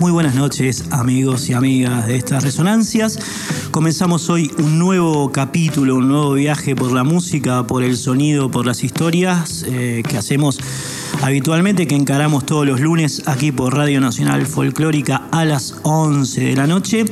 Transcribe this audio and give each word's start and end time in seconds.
Muy 0.00 0.12
buenas 0.12 0.34
noches 0.34 0.84
amigos 0.90 1.48
y 1.48 1.54
amigas 1.54 2.06
de 2.06 2.16
estas 2.16 2.44
resonancias. 2.44 3.18
Comenzamos 3.70 4.28
hoy 4.28 4.50
un 4.58 4.78
nuevo 4.78 5.32
capítulo, 5.32 5.96
un 5.96 6.08
nuevo 6.08 6.34
viaje 6.34 6.76
por 6.76 6.92
la 6.92 7.02
música, 7.02 7.66
por 7.66 7.82
el 7.82 7.96
sonido, 7.96 8.50
por 8.50 8.66
las 8.66 8.84
historias 8.84 9.64
eh, 9.66 10.02
que 10.06 10.18
hacemos 10.18 10.58
habitualmente, 11.26 11.88
que 11.88 11.96
encaramos 11.96 12.46
todos 12.46 12.64
los 12.64 12.80
lunes 12.80 13.24
aquí 13.26 13.50
por 13.50 13.74
Radio 13.74 14.00
Nacional 14.00 14.46
Folclórica 14.46 15.22
a 15.32 15.44
las 15.44 15.74
11 15.82 16.40
de 16.40 16.54
la 16.54 16.68
noche. 16.68 17.04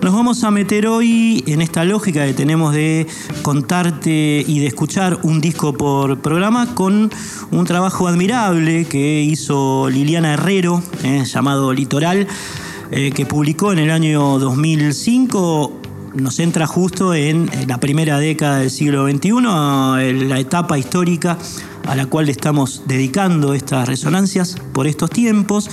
Nos 0.00 0.14
vamos 0.14 0.44
a 0.44 0.50
meter 0.50 0.86
hoy 0.86 1.44
en 1.46 1.60
esta 1.60 1.84
lógica 1.84 2.24
que 2.24 2.32
tenemos 2.32 2.72
de 2.72 3.06
contarte 3.42 4.42
y 4.46 4.60
de 4.60 4.66
escuchar 4.66 5.18
un 5.24 5.42
disco 5.42 5.74
por 5.74 6.20
programa 6.20 6.74
con 6.74 7.10
un 7.50 7.64
trabajo 7.66 8.08
admirable 8.08 8.86
que 8.86 9.20
hizo 9.20 9.90
Liliana 9.90 10.32
Herrero, 10.32 10.82
eh, 11.04 11.24
llamado 11.26 11.74
Litoral, 11.74 12.26
eh, 12.90 13.10
que 13.12 13.26
publicó 13.26 13.72
en 13.72 13.80
el 13.80 13.90
año 13.90 14.38
2005 14.38 15.80
nos 16.14 16.40
entra 16.40 16.66
justo 16.66 17.14
en 17.14 17.48
la 17.68 17.78
primera 17.78 18.18
década 18.18 18.58
del 18.58 18.70
siglo 18.70 19.08
XXI, 19.08 19.28
en 20.00 20.28
la 20.28 20.40
etapa 20.40 20.76
histórica 20.76 21.38
a 21.86 21.94
la 21.94 22.06
cual 22.06 22.26
le 22.26 22.32
estamos 22.32 22.82
dedicando 22.86 23.54
estas 23.54 23.88
resonancias 23.88 24.56
por 24.72 24.86
estos 24.86 25.10
tiempos. 25.10 25.70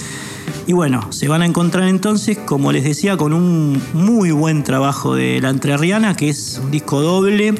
Y 0.65 0.73
bueno, 0.73 1.11
se 1.11 1.27
van 1.27 1.41
a 1.41 1.45
encontrar 1.45 1.87
entonces, 1.87 2.37
como 2.37 2.71
les 2.71 2.83
decía, 2.83 3.17
con 3.17 3.33
un 3.33 3.81
muy 3.93 4.31
buen 4.31 4.63
trabajo 4.63 5.15
de 5.15 5.39
La 5.41 5.49
Entrerriana, 5.49 6.15
que 6.15 6.29
es 6.29 6.59
un 6.63 6.71
disco 6.71 7.01
doble 7.01 7.55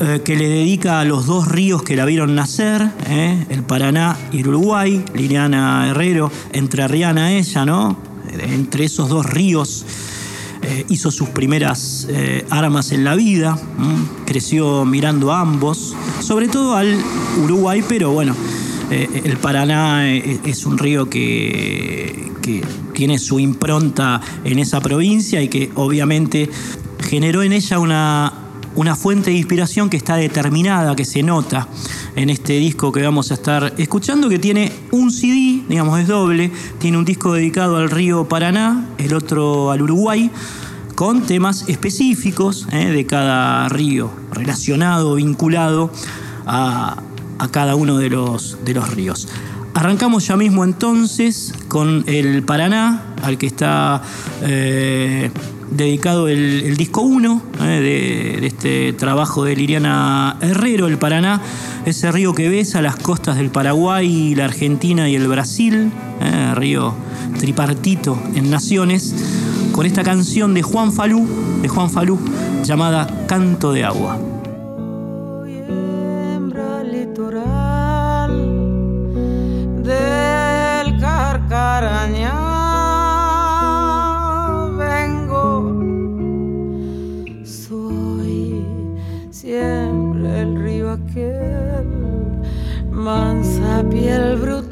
eh, 0.00 0.20
que 0.24 0.36
le 0.36 0.48
dedica 0.48 1.00
a 1.00 1.04
los 1.04 1.26
dos 1.26 1.48
ríos 1.48 1.82
que 1.82 1.96
la 1.96 2.04
vieron 2.04 2.34
nacer, 2.34 2.90
eh, 3.08 3.46
el 3.48 3.62
Paraná 3.62 4.16
y 4.30 4.40
el 4.40 4.48
Uruguay. 4.48 5.04
Liliana 5.14 5.88
Herrero, 5.88 6.30
entrerriana 6.52 7.32
ella, 7.32 7.64
¿no? 7.64 7.98
Entre 8.30 8.84
esos 8.84 9.08
dos 9.08 9.26
ríos 9.26 9.84
eh, 10.62 10.84
hizo 10.88 11.10
sus 11.10 11.28
primeras 11.30 12.08
armas 12.50 12.92
en 12.92 13.04
la 13.04 13.14
vida, 13.14 13.58
creció 14.26 14.84
mirando 14.84 15.32
a 15.32 15.40
ambos, 15.40 15.94
sobre 16.20 16.48
todo 16.48 16.74
al 16.74 16.96
Uruguay, 17.42 17.82
pero 17.88 18.10
bueno, 18.10 18.34
eh, 18.90 19.22
el 19.24 19.36
Paraná 19.36 20.10
eh, 20.10 20.40
es 20.44 20.64
un 20.64 20.78
río 20.78 21.10
que, 21.10 22.26
tiene 22.94 23.18
su 23.18 23.38
impronta 23.38 24.22
en 24.42 24.58
esa 24.58 24.80
provincia 24.80 25.42
y 25.42 25.48
que 25.48 25.70
obviamente 25.74 26.48
generó 26.98 27.42
en 27.42 27.52
ella 27.52 27.78
una, 27.78 28.32
una 28.78 28.94
fuente 28.94 29.30
de 29.30 29.36
inspiración 29.36 29.90
que 29.90 29.96
está 29.96 30.14
determinada, 30.14 30.94
que 30.94 31.04
se 31.04 31.24
nota 31.24 31.66
en 32.14 32.30
este 32.30 32.52
disco 32.52 32.92
que 32.92 33.02
vamos 33.02 33.32
a 33.32 33.34
estar 33.34 33.74
escuchando, 33.76 34.28
que 34.28 34.38
tiene 34.38 34.72
un 34.92 35.10
CD, 35.10 35.64
digamos, 35.68 35.98
es 35.98 36.06
doble, 36.06 36.52
tiene 36.78 36.96
un 36.96 37.04
disco 37.04 37.32
dedicado 37.32 37.76
al 37.76 37.90
río 37.90 38.28
Paraná, 38.28 38.86
el 38.98 39.14
otro 39.14 39.72
al 39.72 39.82
Uruguay, 39.82 40.30
con 40.94 41.22
temas 41.22 41.68
específicos 41.68 42.68
eh, 42.70 42.90
de 42.90 43.04
cada 43.04 43.68
río, 43.68 44.12
relacionado, 44.30 45.16
vinculado 45.16 45.90
a, 46.46 47.02
a 47.40 47.48
cada 47.48 47.74
uno 47.74 47.98
de 47.98 48.10
los, 48.10 48.64
de 48.64 48.74
los 48.74 48.94
ríos. 48.94 49.26
Arrancamos 49.74 50.28
ya 50.28 50.36
mismo 50.36 50.62
entonces 50.62 51.52
con 51.66 52.04
el 52.06 52.44
Paraná, 52.44 53.14
al 53.22 53.38
que 53.38 53.46
está 53.46 54.02
eh, 54.42 55.32
dedicado 55.70 56.28
el, 56.28 56.76
disco 56.76 57.02
1 57.02 57.42
eh, 57.60 58.38
de, 58.40 58.46
este 58.46 58.92
trabajo 58.92 59.44
de 59.44 59.56
Liliana 59.56 60.36
Herrero, 60.40 60.86
el 60.86 60.98
Paraná, 60.98 61.40
ese 61.84 62.10
río 62.12 62.34
que 62.34 62.48
besa 62.48 62.82
las 62.82 62.96
costas 62.96 63.36
del 63.36 63.50
Paraguay, 63.50 64.34
la 64.34 64.44
Argentina 64.44 65.08
y 65.08 65.14
el 65.14 65.28
Brasil, 65.28 65.90
eh, 66.20 66.54
río 66.54 66.94
tripartito 67.38 68.18
en 68.34 68.50
naciones, 68.50 69.14
con 69.72 69.86
esta 69.86 70.02
canción 70.02 70.54
de 70.54 70.62
Juan 70.62 70.92
Falú, 70.92 71.26
de 71.62 71.68
Juan 71.68 71.90
Falú, 71.90 72.18
llamada 72.64 73.26
Canto 73.26 73.72
de 73.72 73.84
Agua. 73.84 74.18
Piel 93.90 94.36
brutal. 94.36 94.67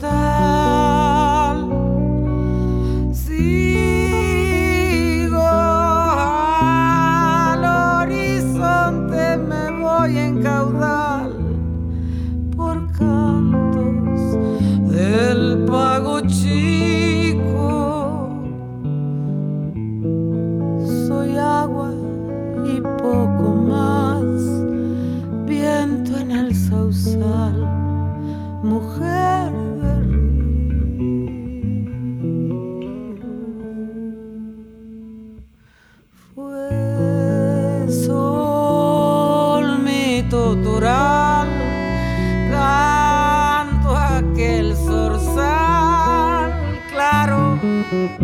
Claro. 47.96 48.18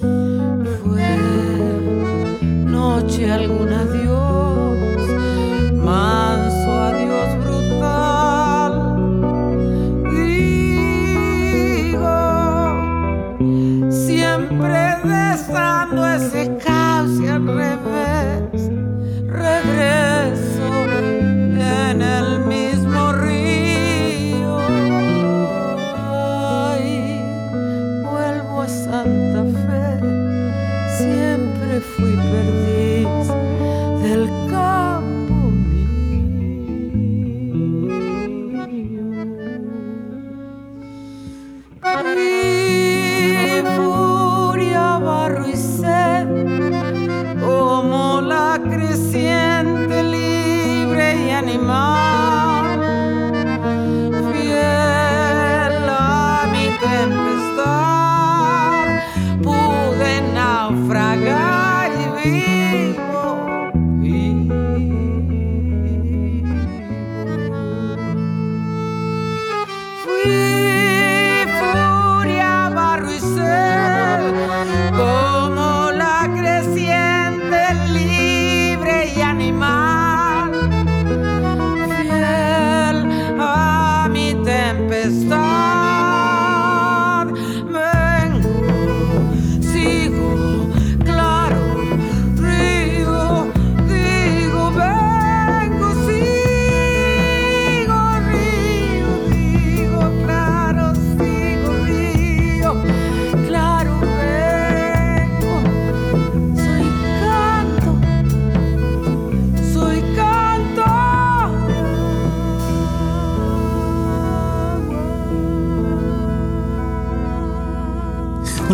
Fue 0.00 0.21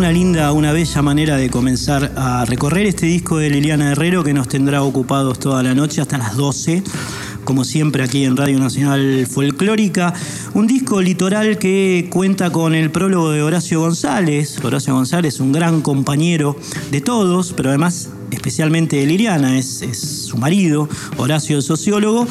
Una 0.09 0.17
linda, 0.17 0.53
una 0.53 0.71
bella 0.71 1.03
manera 1.03 1.37
de 1.37 1.51
comenzar 1.51 2.13
a 2.15 2.43
recorrer 2.43 2.87
este 2.87 3.05
disco 3.05 3.37
de 3.37 3.51
Liliana 3.51 3.91
Herrero 3.91 4.23
que 4.23 4.33
nos 4.33 4.47
tendrá 4.47 4.81
ocupados 4.81 5.37
toda 5.37 5.61
la 5.61 5.75
noche 5.75 6.01
hasta 6.01 6.17
las 6.17 6.35
12 6.35 6.81
como 7.43 7.63
siempre 7.63 8.03
aquí 8.03 8.25
en 8.25 8.35
Radio 8.35 8.57
Nacional 8.57 9.27
Folclórica. 9.29 10.15
Un 10.55 10.65
disco 10.65 10.99
litoral 10.99 11.59
que 11.59 12.07
cuenta 12.09 12.51
con 12.51 12.73
el 12.73 12.89
prólogo 12.89 13.29
de 13.29 13.43
Horacio 13.43 13.81
González. 13.81 14.57
Horacio 14.63 14.95
González, 14.95 15.39
un 15.39 15.51
gran 15.51 15.81
compañero 15.81 16.55
de 16.89 17.01
todos, 17.01 17.53
pero 17.53 17.69
además 17.69 18.09
especialmente 18.31 18.95
de 18.95 19.05
Liliana, 19.05 19.59
es, 19.59 19.85
su 20.27 20.37
marido, 20.37 20.89
Horacio 21.17 21.57
el 21.57 21.61
sociólogo, 21.61 22.25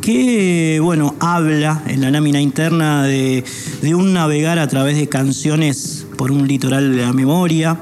que 0.00 0.78
bueno, 0.80 1.16
habla 1.18 1.82
en 1.88 2.00
la 2.00 2.12
lámina 2.12 2.40
interna 2.40 3.02
de, 3.02 3.42
de 3.82 3.94
un 3.96 4.12
navegar 4.12 4.60
a 4.60 4.68
través 4.68 4.96
de 4.96 5.08
canciones 5.08 6.06
por 6.18 6.32
un 6.32 6.46
litoral 6.46 6.94
de 6.94 7.02
la 7.06 7.14
memoria 7.14 7.78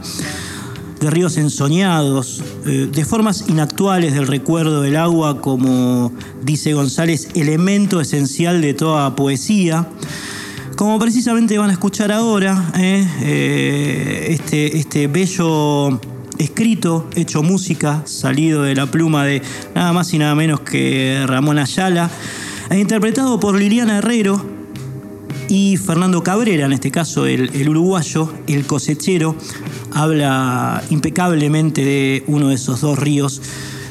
de 1.00 1.10
ríos 1.10 1.36
ensoñados, 1.36 2.42
eh, 2.64 2.88
de 2.90 3.04
formas 3.04 3.46
inactuales 3.48 4.14
del 4.14 4.26
recuerdo 4.26 4.82
del 4.82 4.96
agua, 4.96 5.40
como 5.40 6.12
dice 6.42 6.72
González, 6.74 7.28
elemento 7.34 8.00
esencial 8.00 8.60
de 8.60 8.74
toda 8.74 9.16
poesía. 9.16 9.88
Como 10.76 10.98
precisamente 10.98 11.56
van 11.58 11.70
a 11.70 11.72
escuchar 11.72 12.12
ahora, 12.12 12.70
eh, 12.78 13.06
eh, 13.22 14.26
este, 14.30 14.76
este 14.76 15.06
bello 15.06 15.98
escrito, 16.38 17.08
hecho 17.14 17.42
música, 17.42 18.02
salido 18.04 18.62
de 18.62 18.74
la 18.74 18.86
pluma 18.86 19.24
de 19.24 19.42
nada 19.74 19.92
más 19.94 20.12
y 20.12 20.18
nada 20.18 20.34
menos 20.34 20.60
que 20.60 21.24
Ramón 21.26 21.58
Ayala, 21.58 22.10
e 22.68 22.78
interpretado 22.78 23.40
por 23.40 23.58
Liliana 23.58 23.98
Herrero 23.98 24.55
y 25.48 25.76
Fernando 25.76 26.22
Cabrera, 26.22 26.66
en 26.66 26.72
este 26.72 26.90
caso 26.90 27.26
el, 27.26 27.68
uruguayo, 27.68 28.32
el 28.46 28.66
cosechero, 28.66 29.36
habla 29.92 30.82
impecablemente 30.90 31.84
de 31.84 32.24
uno 32.26 32.48
de 32.48 32.56
esos 32.56 32.80
dos 32.80 32.98
ríos 32.98 33.40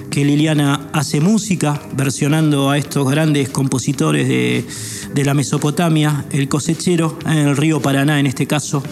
que 0.10 0.24
Liliana 0.24 0.90
hace 0.94 1.20
música, 1.20 1.82
versionando 1.96 2.70
a 2.70 2.78
estos 2.78 3.10
grandes 3.10 3.50
compositores 3.50 4.28
de, 4.28 5.24
la 5.24 5.34
Mesopotamia, 5.34 6.26
el 6.32 6.48
cosechero, 6.48 7.18
en 7.26 7.38
el 7.38 7.58
río 7.58 7.82
Paraná 7.82 8.20
en 8.20 8.28
este 8.28 8.48
caso, 8.48 8.84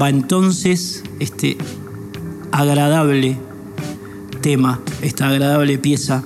va 0.00 0.08
entonces 0.08 1.02
este 1.18 1.56
agradable 2.52 3.36
tema, 4.40 4.80
esta 5.02 5.28
agradable 5.28 5.78
pieza 5.78 6.24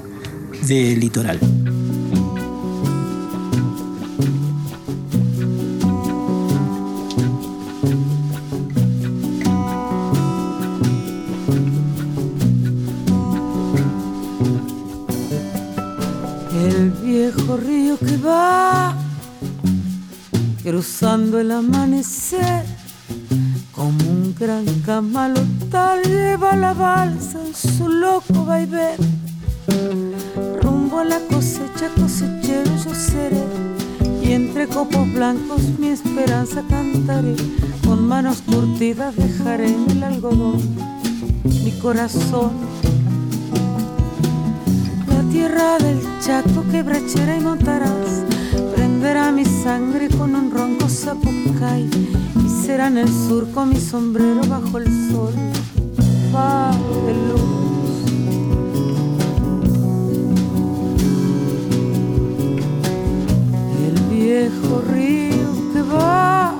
del 0.66 1.00
litoral. 1.00 1.65
Cruzando 20.86 21.40
el 21.40 21.50
amanecer, 21.50 22.64
como 23.72 23.98
un 24.08 24.34
gran 24.38 24.64
camalotal 24.82 26.00
lleva 26.04 26.54
la 26.54 26.74
balsa 26.74 27.40
en 27.44 27.54
su 27.54 27.88
loco 27.88 28.44
vaivén. 28.44 28.96
Rumbo 30.62 31.00
a 31.00 31.04
la 31.04 31.18
cosecha, 31.28 31.88
cosechero 32.00 32.70
yo 32.84 32.94
seré, 32.94 33.44
y 34.22 34.32
entre 34.32 34.68
copos 34.68 35.12
blancos 35.12 35.60
mi 35.78 35.88
esperanza 35.88 36.62
cantaré. 36.70 37.34
Con 37.84 38.06
manos 38.06 38.42
curtidas 38.42 39.16
dejaré 39.16 39.66
en 39.66 39.90
el 39.90 40.04
algodón 40.04 40.60
mi 41.64 41.72
corazón. 41.82 42.52
La 45.08 45.22
tierra 45.32 45.78
del 45.78 46.00
Chaco 46.20 46.64
quebrachera 46.70 47.36
y 47.36 47.40
montarás 47.40 48.35
a 49.14 49.30
mi 49.30 49.44
sangre 49.44 50.08
con 50.08 50.34
un 50.34 50.50
ronco 50.50 50.88
zapucay 50.88 51.88
y 52.44 52.66
será 52.66 52.88
en 52.88 52.98
el 52.98 53.08
surco 53.08 53.64
mi 53.64 53.76
sombrero 53.76 54.40
bajo 54.48 54.78
el 54.78 54.86
sol, 55.10 55.32
faro 56.32 57.06
de 57.06 57.14
luz. 57.28 57.42
El 63.86 63.96
viejo 64.10 64.82
río 64.92 65.72
que 65.72 65.82
va 65.82 66.54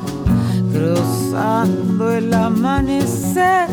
cruzando 0.73 2.13
el 2.13 2.33
amanecer 2.33 3.69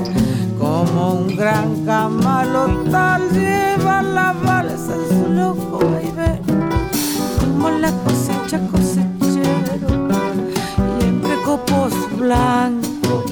como 0.58 1.14
un 1.14 1.36
gran 1.36 1.86
camalotal 1.86 3.30
lleva 3.32 4.02
la 4.02 4.34
balsa 4.34 4.96
en 4.96 5.08
su 5.10 5.32
loco 5.32 5.93
la 7.84 7.92
cosechero 8.72 9.44
y 11.00 11.04
entre 11.04 11.36
copos 11.44 11.94
blancos 12.18 13.26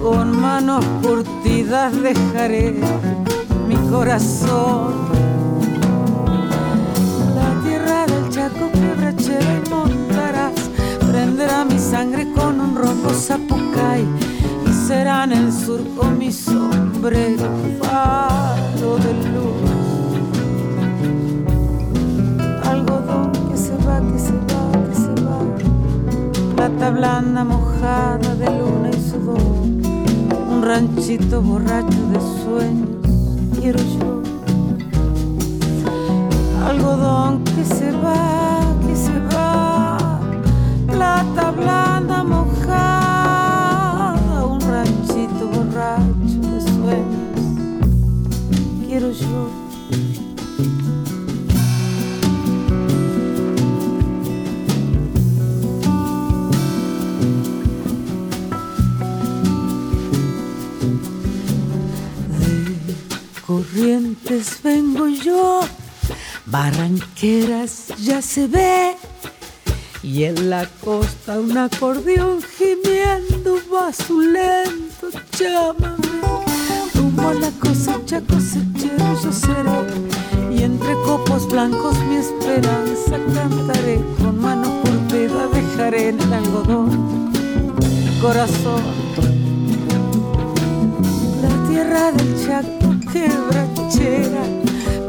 con 0.00 0.40
manos 0.40 0.84
curtidas 1.02 2.00
dejaré 2.00 2.76
mi 3.66 3.74
corazón. 3.90 5.13
Un 31.04 31.10
ranchito 31.10 31.42
borracho 31.42 32.08
de 32.08 32.20
sueños, 32.44 32.83
Vengo 64.64 65.06
yo, 65.06 65.60
Barranqueras 66.46 67.86
ya 68.02 68.20
se 68.20 68.48
ve, 68.48 68.96
y 70.02 70.24
en 70.24 70.50
la 70.50 70.66
costa 70.82 71.38
un 71.38 71.56
acordeón 71.56 72.40
gimiendo 72.42 73.60
va 73.72 73.92
su 73.92 74.20
lento 74.20 75.10
llámame. 75.38 76.08
Rumbo 76.94 77.28
a 77.28 77.34
la 77.34 77.50
cosecha, 77.60 78.20
cosechero 78.22 79.22
yo 79.22 79.32
seré, 79.32 80.56
y 80.56 80.64
entre 80.64 80.94
copos 81.04 81.48
blancos 81.48 81.96
mi 82.08 82.16
esperanza 82.16 83.16
cantaré, 83.32 84.00
con 84.18 84.40
mano 84.40 84.82
curtida 84.82 85.46
dejaré 85.52 86.08
en 86.08 86.20
el 86.20 86.32
algodón 86.32 87.32
corazón. 88.20 88.82
La 91.40 91.68
tierra 91.68 92.10
del 92.10 92.44
Chaco 92.44 92.83
quebrachera 93.14 94.42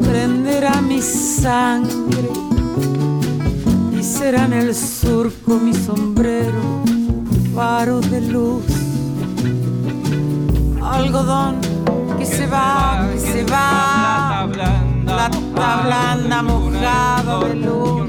prenderá 0.00 0.80
mi 0.80 1.02
sangre 1.02 2.30
y 3.98 4.02
será 4.02 4.44
en 4.44 4.52
el 4.52 4.74
surco 4.76 5.58
mi 5.58 5.74
sombrero, 5.74 6.84
faro 7.52 8.00
de 8.00 8.20
luz, 8.20 8.62
algodón 10.80 11.56
que 12.16 12.26
se 12.26 12.46
va, 12.46 13.08
que 13.12 13.18
se 13.18 13.44
va, 13.44 14.48
plata 15.04 15.82
blanda 15.84 16.42
mojado 16.42 17.40
de 17.48 17.54
luz, 17.56 18.08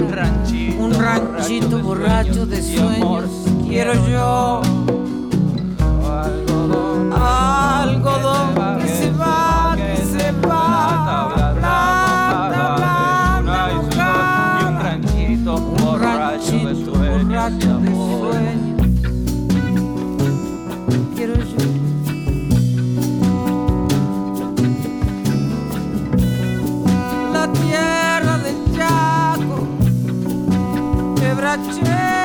un 0.78 0.92
ranchito 0.94 1.80
borracho 1.80 2.46
de 2.46 2.62
sueños, 2.62 3.26
quiero 3.68 3.94
yo. 4.08 4.62
Quebrachera 31.56 32.17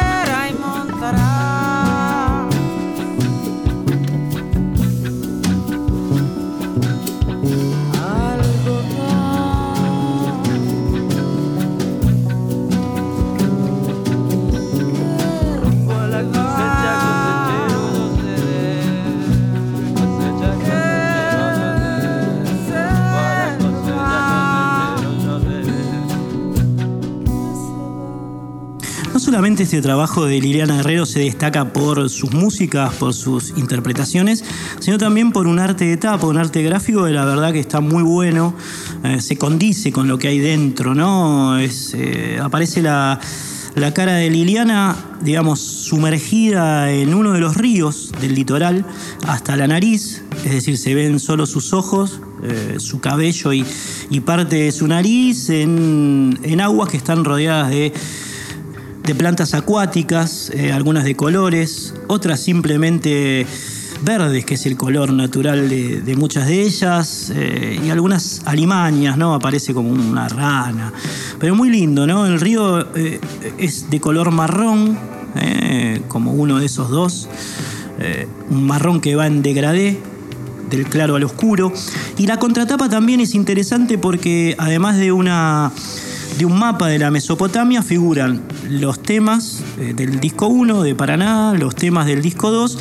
este 29.61 29.82
trabajo 29.82 30.25
de 30.25 30.40
Liliana 30.40 30.80
Herrero 30.80 31.04
se 31.04 31.21
destaca 31.21 31.73
por 31.73 32.09
sus 32.09 32.32
músicas, 32.32 32.94
por 32.94 33.12
sus 33.12 33.50
interpretaciones, 33.59 34.42
sino 34.80 34.97
también 34.97 35.30
por 35.30 35.47
un 35.47 35.59
arte 35.59 35.85
de 35.85 35.97
tapa, 35.99 36.26
un 36.26 36.38
arte 36.38 36.62
gráfico 36.62 37.04
de 37.04 37.12
la 37.12 37.25
verdad 37.25 37.52
que 37.52 37.61
está 37.61 37.80
muy 37.80 38.02
bueno, 38.02 38.54
eh, 39.04 39.21
se 39.21 39.37
condice 39.37 39.92
con 39.92 40.09
lo 40.09 40.18
que 40.18 40.28
hay 40.28 40.38
dentro, 40.38 40.94
¿no? 40.94 41.59
Eh, 41.59 42.38
aparece 42.42 42.80
la, 42.80 43.21
cara 43.94 44.14
de 44.14 44.30
Liliana, 44.30 44.97
digamos, 45.21 45.61
sumergida 45.61 46.90
en 46.90 47.12
uno 47.12 47.32
de 47.32 47.40
los 47.40 47.56
ríos 47.56 48.12
del 48.21 48.35
litoral 48.35 48.87
hasta 49.26 49.56
la 49.56 49.66
nariz, 49.66 50.23
es 50.44 50.52
decir, 50.52 50.78
se 50.78 50.94
ven 50.94 51.21
solo 51.21 51.47
sus 51.47 51.75
ojos, 51.75 52.21
eh, 52.42 52.76
su 52.78 53.00
cabello 53.00 53.52
y, 53.52 53.64
parte 54.25 54.56
de 54.56 54.73
su 54.73 54.87
nariz 54.87 55.50
en, 55.50 56.38
en 56.42 56.61
aguas 56.61 56.88
que 56.88 56.97
están 56.97 57.25
rodeadas 57.25 57.71
de 57.71 57.92
de 59.04 59.14
plantas 59.14 59.54
acuáticas, 59.54 60.50
eh, 60.54 60.73
algunas 60.73 61.04
de 61.04 61.16
colores, 61.16 61.94
otras 62.06 62.40
simplemente 62.40 63.47
verdes, 64.02 64.44
que 64.44 64.54
es 64.54 64.66
el 64.66 64.76
color 64.76 65.12
natural 65.12 65.68
de, 65.68 66.16
muchas 66.16 66.47
de 66.47 66.62
ellas, 66.62 67.32
eh, 67.35 67.80
y 67.85 67.90
algunas 67.90 68.42
alimañas, 68.44 69.16
¿no? 69.16 69.35
Aparece 69.35 69.75
como 69.75 69.90
una 69.90 70.28
rana. 70.28 70.92
Pero 71.38 71.54
muy 71.54 71.71
lindo, 71.71 72.06
¿no? 72.06 72.26
El 72.26 72.40
río 72.40 72.94
eh, 72.97 73.21
es 73.59 73.90
de 73.90 74.00
color 74.00 74.30
marrón, 74.30 74.99
como 76.09 76.32
uno 76.32 76.59
de 76.59 76.66
esos 76.66 76.90
dos, 76.90 77.26
un 78.50 78.66
marrón 78.66 79.00
que 79.00 79.16
va 79.16 79.26
en 79.26 79.40
degradé, 79.40 79.99
del 80.68 80.87
claro 80.87 81.16
al 81.16 81.25
oscuro. 81.25 81.73
Y 82.18 82.26
la 82.26 82.38
contratapa 82.38 82.90
también 82.90 83.21
es 83.21 83.35
interesante 83.35 83.97
porque 83.97 84.54
además 84.59 84.99
de 84.99 85.11
una 85.11 85.73
de 86.38 86.46
un 86.46 86.58
mapa 86.58 86.88
de 86.88 86.98
la 86.98 87.10
Mesopotamia 87.10 87.82
figuran 87.82 88.42
los 88.68 89.02
temas 89.02 89.62
eh, 89.78 89.92
del 89.94 90.20
disco 90.20 90.46
1 90.46 90.82
de 90.82 90.94
Paraná, 90.94 91.54
los 91.54 91.74
temas 91.74 92.06
del 92.06 92.22
disco 92.22 92.50
2 92.50 92.78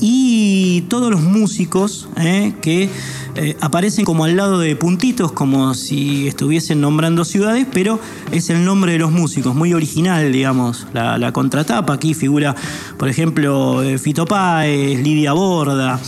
y 0.00 0.82
todos 0.82 1.10
los 1.10 1.20
músicos 1.20 2.08
eh, 2.16 2.52
que 2.60 2.88
eh, 3.36 3.56
aparecen 3.60 4.04
como 4.04 4.24
al 4.24 4.36
lado 4.36 4.58
de 4.58 4.74
puntitos, 4.76 5.32
como 5.32 5.74
si 5.74 6.26
estuviesen 6.26 6.80
nombrando 6.80 7.24
ciudades, 7.24 7.66
pero 7.72 8.00
es 8.32 8.50
el 8.50 8.64
nombre 8.64 8.92
de 8.92 8.98
los 8.98 9.12
músicos, 9.12 9.54
muy 9.54 9.74
original, 9.74 10.32
digamos, 10.32 10.86
la, 10.92 11.32
contratapa. 11.32 11.92
Aquí 11.92 12.14
figura, 12.14 12.56
por 12.96 13.08
ejemplo, 13.08 13.82
Fito 13.98 14.26
Páez, 14.26 15.00
Lidia 15.00 15.32
Borda, 15.32 16.00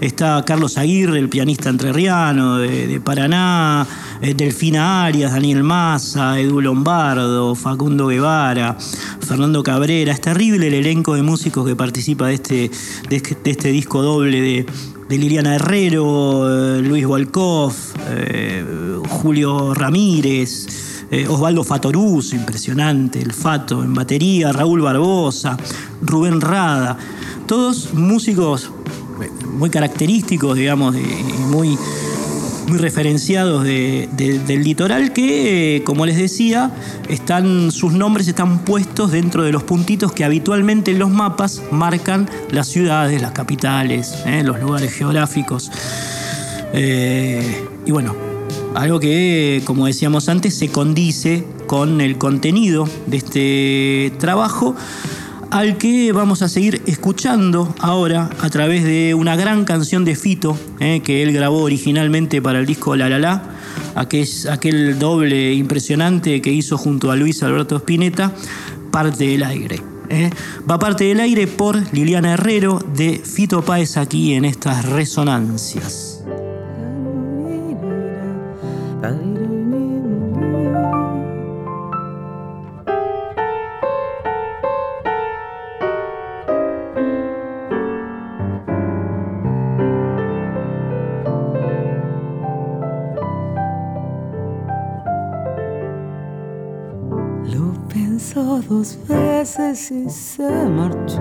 está 0.00 0.44
Carlos 0.46 0.78
Aguirre, 0.78 1.18
el 1.18 1.28
pianista 1.28 1.68
entrerriano 1.68 2.58
de 2.58 3.00
Paraná. 3.00 3.86
Eh, 4.22 4.34
Delfina 4.34 5.04
Arias, 5.06 5.32
Daniel 5.32 5.62
Massa, 5.62 6.38
Edu 6.38 6.60
Lombardo, 6.60 7.54
Facundo 7.54 8.08
Guevara, 8.08 8.76
Fernando 9.26 9.62
Cabrera. 9.62 10.12
Es 10.12 10.20
terrible 10.20 10.66
el 10.66 10.74
elenco 10.74 11.14
de 11.14 11.22
músicos 11.22 11.66
que 11.66 11.74
participa 11.74 12.26
de 12.26 12.34
este, 12.34 12.70
de 13.08 13.16
este, 13.16 13.50
este 13.50 13.70
disco 13.70 14.02
doble 14.02 14.66
de, 15.08 15.16
Liliana 15.16 15.54
Herrero, 15.54 16.76
eh, 16.76 16.82
Luis 16.82 17.06
Walkoff, 17.06 17.94
eh, 18.08 18.64
Julio 19.08 19.74
Ramírez. 19.74 20.86
Osvaldo 21.28 21.64
Fatoruz, 21.64 22.34
impresionante, 22.34 23.20
el 23.20 23.32
Fato 23.32 23.82
en 23.82 23.92
batería, 23.92 24.52
Raúl 24.52 24.80
Barbosa, 24.80 25.56
Rubén 26.02 26.40
Rada, 26.40 26.96
todos 27.46 27.92
músicos 27.94 28.70
muy 29.52 29.70
característicos, 29.70 30.56
digamos, 30.56 30.94
y 30.94 31.32
muy 31.50 31.76
muy 32.70 32.78
referenciados 32.78 33.64
del 33.64 34.62
litoral 34.62 35.12
que, 35.12 35.76
eh, 35.76 35.82
como 35.82 36.06
les 36.06 36.16
decía, 36.16 36.70
están, 37.08 37.72
sus 37.72 37.92
nombres 37.92 38.28
están 38.28 38.60
puestos 38.60 39.10
dentro 39.10 39.42
de 39.42 39.50
los 39.50 39.64
puntitos 39.64 40.12
que 40.12 40.24
habitualmente 40.24 40.92
en 40.92 41.00
los 41.00 41.10
mapas 41.10 41.62
marcan 41.72 42.30
las 42.52 42.68
ciudades, 42.68 43.20
las 43.20 43.32
capitales, 43.32 44.14
eh, 44.24 44.44
los 44.44 44.60
lugares 44.60 44.92
geográficos. 44.92 45.72
Eh, 46.72 47.66
y 47.86 47.90
bueno, 47.90 48.14
algo 48.76 49.00
que, 49.00 49.62
como 49.64 49.86
decíamos 49.86 50.28
antes, 50.28 50.54
se 50.54 50.68
condice 50.68 51.44
con 51.66 52.00
el 52.00 52.18
contenido 52.18 52.88
de 53.06 53.16
este 53.16 54.12
trabajo 54.18 54.76
al 55.50 55.78
que 55.78 56.12
vamos 56.12 56.42
a 56.42 56.48
seguir 56.48 56.80
escuchando 56.86 57.74
ahora 57.80 58.30
a 58.40 58.50
través 58.50 58.84
de 58.84 59.14
una 59.14 59.36
gran 59.36 59.64
canción 59.64 60.04
de 60.04 60.14
Fito 60.14 60.56
eh, 60.78 61.00
que 61.04 61.22
él 61.22 61.32
grabó 61.32 61.62
originalmente 61.62 62.40
para 62.40 62.60
el 62.60 62.66
disco 62.66 62.94
La 62.96 63.08
La 63.08 63.18
La, 63.18 63.42
aquel, 63.94 64.98
doble 64.98 65.52
impresionante 65.54 66.40
que 66.40 66.52
hizo 66.52 66.78
junto 66.78 67.10
a 67.10 67.16
Luis 67.16 67.42
Alberto 67.42 67.76
Spinetta, 67.76 68.32
Parte 68.90 69.26
del 69.26 69.42
Aire. 69.42 69.82
Eh. 70.08 70.30
Va 70.68 70.76
parte 70.80 71.04
del 71.04 71.20
aire 71.20 71.46
por 71.46 71.76
Liliana 71.94 72.32
Herrero 72.32 72.80
de 72.96 73.22
Fito 73.24 73.62
Páez 73.62 73.96
aquí 73.96 74.34
en 74.34 74.44
estas 74.44 74.84
resonancias. 74.86 76.24
Dos 98.70 98.96
veces 99.08 99.90
y 99.90 100.08
se 100.08 100.48
marchó 100.68 101.20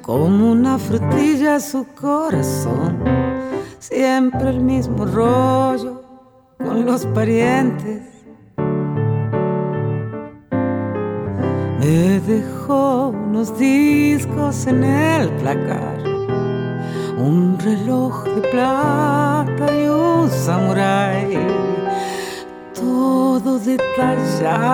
como 0.00 0.52
una 0.52 0.78
frutilla 0.78 1.60
su 1.60 1.84
corazón. 1.88 3.04
Siempre 3.78 4.48
el 4.48 4.60
mismo 4.60 5.04
rollo 5.04 6.02
con 6.56 6.86
los 6.86 7.04
parientes. 7.06 8.02
Me 11.78 12.20
dejó 12.20 13.08
unos 13.08 13.58
discos 13.58 14.66
en 14.66 14.82
el 14.82 15.28
placar, 15.36 15.98
un 17.18 17.58
reloj 17.58 18.24
de 18.24 18.40
plata 18.48 19.66
y 19.78 19.88
un 19.88 20.30
samurái 20.30 21.73
todo 22.94 23.58
detallado 23.58 24.66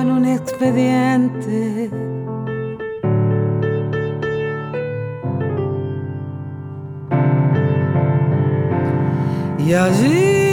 en 0.00 0.10
un 0.10 0.24
expediente. 0.26 1.90
Y 9.58 9.72
allí 9.72 10.47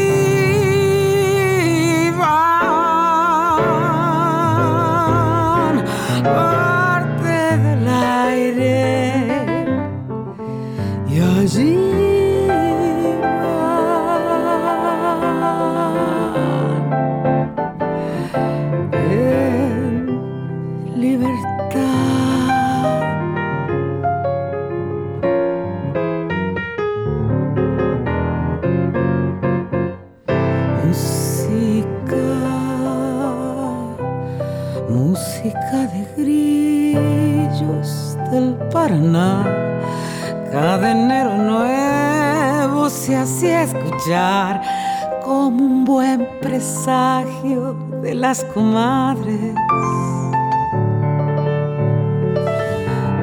presagio 46.65 47.75
de 48.01 48.15
las 48.15 48.43
comadres. 48.45 49.53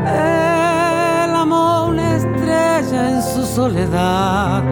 Él 0.07 1.31
amó 1.35 1.87
una 1.87 2.17
estrella 2.19 3.11
en 3.11 3.21
su 3.21 3.45
soledad 3.45 4.63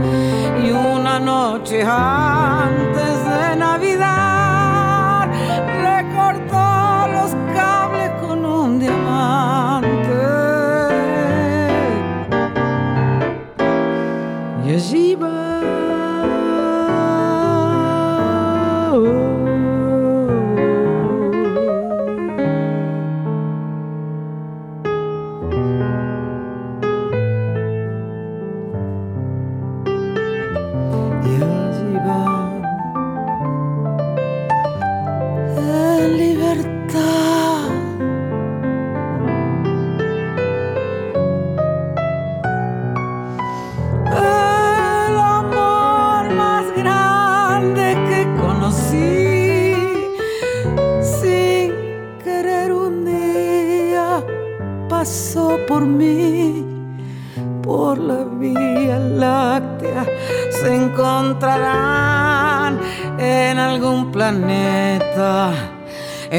y 0.63 0.71
una 0.71 1.19
noche 1.19 1.83
antes 1.83 2.90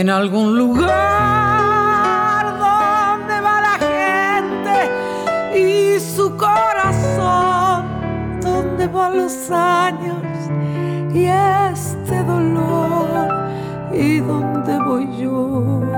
en 0.02 0.10
algún 0.10 0.58
lugar 0.58 0.90
donde 2.58 3.40
va 3.40 3.62
la 3.70 3.78
gente 3.88 4.76
y 5.60 6.00
su 6.00 6.36
corazón, 6.36 7.86
donde 8.42 8.88
van 8.88 9.18
los 9.18 9.52
años 9.52 10.24
y 11.14 11.26
este 11.26 12.24
dolor 12.24 13.30
y 13.94 14.18
donde 14.22 14.80
voy 14.80 15.06
yo. 15.20 15.91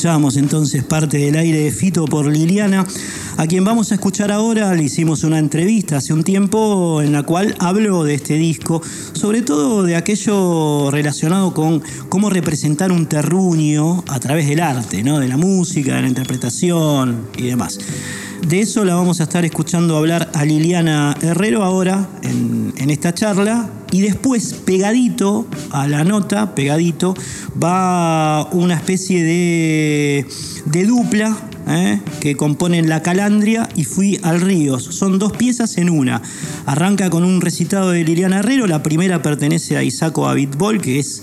Escuchábamos 0.00 0.38
entonces 0.38 0.82
parte 0.82 1.18
del 1.18 1.36
aire 1.36 1.58
de 1.58 1.70
Fito 1.70 2.06
por 2.06 2.26
Liliana, 2.26 2.86
a 3.36 3.46
quien 3.46 3.64
vamos 3.64 3.92
a 3.92 3.96
escuchar 3.96 4.32
ahora. 4.32 4.74
Le 4.74 4.84
hicimos 4.84 5.24
una 5.24 5.38
entrevista 5.38 5.98
hace 5.98 6.14
un 6.14 6.24
tiempo 6.24 7.02
en 7.02 7.12
la 7.12 7.22
cual 7.22 7.54
habló 7.58 8.02
de 8.04 8.14
este 8.14 8.36
disco, 8.36 8.80
sobre 9.12 9.42
todo 9.42 9.82
de 9.82 9.96
aquello 9.96 10.90
relacionado 10.90 11.52
con 11.52 11.82
cómo 12.08 12.30
representar 12.30 12.92
un 12.92 13.08
terruño 13.08 14.02
a 14.08 14.18
través 14.20 14.48
del 14.48 14.60
arte, 14.60 15.02
¿no? 15.02 15.18
de 15.18 15.28
la 15.28 15.36
música, 15.36 15.96
de 15.96 16.00
la 16.00 16.08
interpretación 16.08 17.26
y 17.36 17.42
demás. 17.42 17.78
De 18.46 18.60
eso 18.60 18.84
la 18.84 18.94
vamos 18.94 19.20
a 19.20 19.24
estar 19.24 19.44
escuchando 19.44 19.96
hablar 19.96 20.30
a 20.34 20.44
Liliana 20.44 21.14
Herrero 21.20 21.62
ahora 21.62 22.08
en, 22.22 22.90
esta 22.90 23.14
charla 23.14 23.70
y 23.92 24.00
después, 24.00 24.54
pegadito 24.64 25.46
a 25.70 25.86
la 25.86 26.04
nota, 26.04 26.54
pegadito, 26.54 27.14
va 27.62 28.48
una 28.52 28.74
especie 28.74 29.22
de, 29.22 30.26
dupla 30.86 31.36
¿eh? 31.68 32.00
que 32.20 32.36
componen 32.36 32.88
La 32.88 33.02
Calandria 33.02 33.68
y 33.76 33.84
Fui 33.84 34.18
al 34.22 34.40
Río. 34.40 34.80
Son 34.80 35.18
dos 35.18 35.32
piezas 35.32 35.76
en 35.76 35.90
una. 35.90 36.22
Arranca 36.66 37.10
con 37.10 37.24
un 37.24 37.40
recitado 37.40 37.90
de 37.90 38.04
Liliana 38.04 38.38
Herrero, 38.38 38.66
la 38.66 38.82
primera 38.82 39.22
pertenece 39.22 39.76
a 39.76 39.82
Isaco 39.82 40.28
Abitbol, 40.28 40.80
que 40.80 40.98
es 40.98 41.22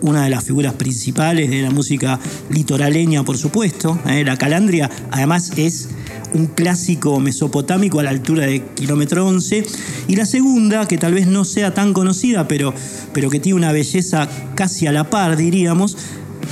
una 0.00 0.24
de 0.24 0.30
las 0.30 0.44
figuras 0.44 0.74
principales 0.74 1.50
de 1.50 1.62
la 1.62 1.70
música 1.70 2.18
litoraleña, 2.50 3.24
por 3.24 3.36
supuesto. 3.38 3.98
¿eh? 4.06 4.24
La 4.24 4.36
Calandria, 4.36 4.90
además, 5.10 5.52
es 5.56 5.88
un 6.34 6.46
clásico 6.46 7.20
mesopotámico 7.20 8.00
a 8.00 8.02
la 8.02 8.10
altura 8.10 8.46
de 8.46 8.62
kilómetro 8.74 9.26
11. 9.26 9.64
Y 10.08 10.16
la 10.16 10.26
segunda, 10.26 10.86
que 10.86 10.98
tal 10.98 11.14
vez 11.14 11.26
no 11.26 11.44
sea 11.44 11.74
tan 11.74 11.92
conocida, 11.92 12.48
pero, 12.48 12.74
pero 13.12 13.30
que 13.30 13.40
tiene 13.40 13.56
una 13.56 13.72
belleza 13.72 14.28
casi 14.54 14.86
a 14.86 14.92
la 14.92 15.10
par, 15.10 15.36
diríamos, 15.36 15.96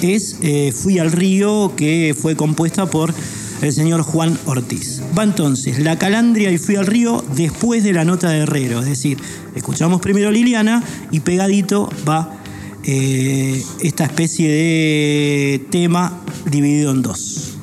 es 0.02 0.38
eh, 0.42 0.72
Fui 0.72 0.98
al 0.98 1.12
río, 1.12 1.72
que 1.76 2.14
fue 2.18 2.36
compuesta 2.36 2.86
por 2.86 3.14
el 3.62 3.72
señor 3.72 4.02
Juan 4.02 4.38
Ortiz. 4.46 5.02
Va 5.16 5.24
entonces 5.24 5.78
La 5.78 5.98
Calandria 5.98 6.50
y 6.50 6.58
Fui 6.58 6.76
al 6.76 6.86
río 6.86 7.24
después 7.34 7.82
de 7.82 7.92
la 7.92 8.04
nota 8.04 8.30
de 8.30 8.40
Herrero, 8.40 8.80
es 8.80 8.86
decir, 8.86 9.18
escuchamos 9.54 10.00
primero 10.00 10.30
Liliana 10.30 10.82
y 11.10 11.20
pegadito 11.20 11.88
va 12.06 12.38
eh, 12.84 13.62
esta 13.80 14.04
especie 14.04 14.48
de 14.48 15.66
tema 15.70 16.20
dividido 16.50 16.92
en 16.92 17.02
dos. 17.02 17.55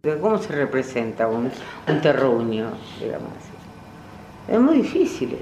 ¿Cómo 0.00 0.38
se 0.38 0.52
representa 0.52 1.26
un, 1.26 1.50
terruño, 2.00 2.70
digamos 3.00 3.32
Es 4.46 4.60
muy 4.60 4.76
difícil. 4.76 5.36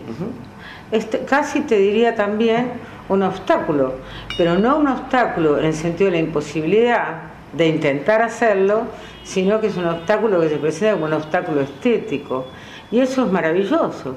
este, 0.91 1.19
casi 1.27 1.61
te 1.61 1.77
diría 1.77 2.15
también 2.15 2.73
un 3.11 3.23
obstáculo, 3.23 3.97
pero 4.39 4.59
no 4.59 4.79
un 4.79 4.89
obstáculo 4.89 5.59
en 5.59 5.67
el 5.67 5.75
sentido 5.75 6.11
de 6.11 6.17
la 6.17 6.23
imposibilidad 6.23 7.19
de 7.53 7.69
intentar 7.69 8.23
hacerlo, 8.23 8.85
sino 9.25 9.61
que 9.61 9.67
es 9.67 9.77
un 9.77 9.89
obstáculo 9.89 10.41
que 10.41 10.49
se 10.49 10.57
presenta 10.57 10.95
como 10.95 11.05
un 11.05 11.13
obstáculo 11.13 11.61
estético. 11.61 12.47
Y 12.91 13.01
eso 13.01 13.27
es 13.27 13.33
maravilloso, 13.33 14.17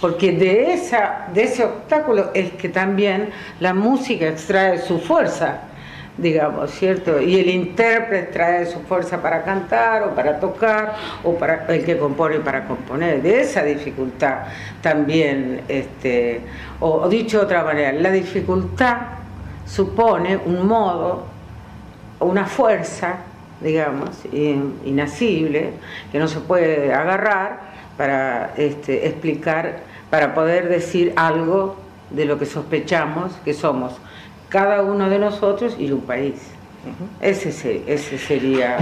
porque 0.00 0.30
de, 0.30 0.72
esa, 0.72 1.26
de 1.34 1.42
ese 1.42 1.64
obstáculo 1.64 2.30
es 2.32 2.52
que 2.52 2.68
también 2.68 3.30
la 3.58 3.74
música 3.74 4.28
extrae 4.28 4.78
su 4.78 5.00
fuerza 5.00 5.62
digamos, 6.20 6.70
¿cierto? 6.72 7.20
Y 7.20 7.40
el 7.40 7.48
intérprete 7.48 8.32
trae 8.32 8.66
su 8.66 8.80
fuerza 8.80 9.20
para 9.22 9.42
cantar 9.42 10.02
o 10.02 10.14
para 10.14 10.38
tocar, 10.38 10.94
o 11.24 11.34
para 11.34 11.66
el 11.68 11.84
que 11.84 11.96
compone 11.98 12.40
para 12.40 12.64
componer. 12.66 13.22
De 13.22 13.40
esa 13.40 13.62
dificultad 13.62 14.44
también, 14.82 15.62
este, 15.68 16.40
o, 16.78 17.08
dicho 17.08 17.38
de 17.38 17.44
otra 17.44 17.64
manera, 17.64 17.92
la 17.92 18.10
dificultad 18.10 18.96
supone 19.66 20.36
un 20.36 20.66
modo, 20.66 21.24
una 22.20 22.44
fuerza, 22.44 23.16
digamos, 23.60 24.10
inacible, 24.32 25.72
que 26.12 26.18
no 26.18 26.28
se 26.28 26.40
puede 26.40 26.92
agarrar 26.92 27.70
para 27.96 28.52
este, 28.56 29.06
explicar, 29.06 29.80
para 30.10 30.34
poder 30.34 30.68
decir 30.68 31.12
algo 31.16 31.76
de 32.10 32.24
lo 32.24 32.38
que 32.38 32.46
sospechamos 32.46 33.32
que 33.44 33.54
somos 33.54 33.92
cada 34.50 34.82
uno 34.82 35.08
de 35.08 35.18
nosotros 35.18 35.76
y 35.78 35.90
un 35.90 36.02
país. 36.02 36.34
ese, 37.20 37.82
ese 37.86 38.18
sería 38.18 38.76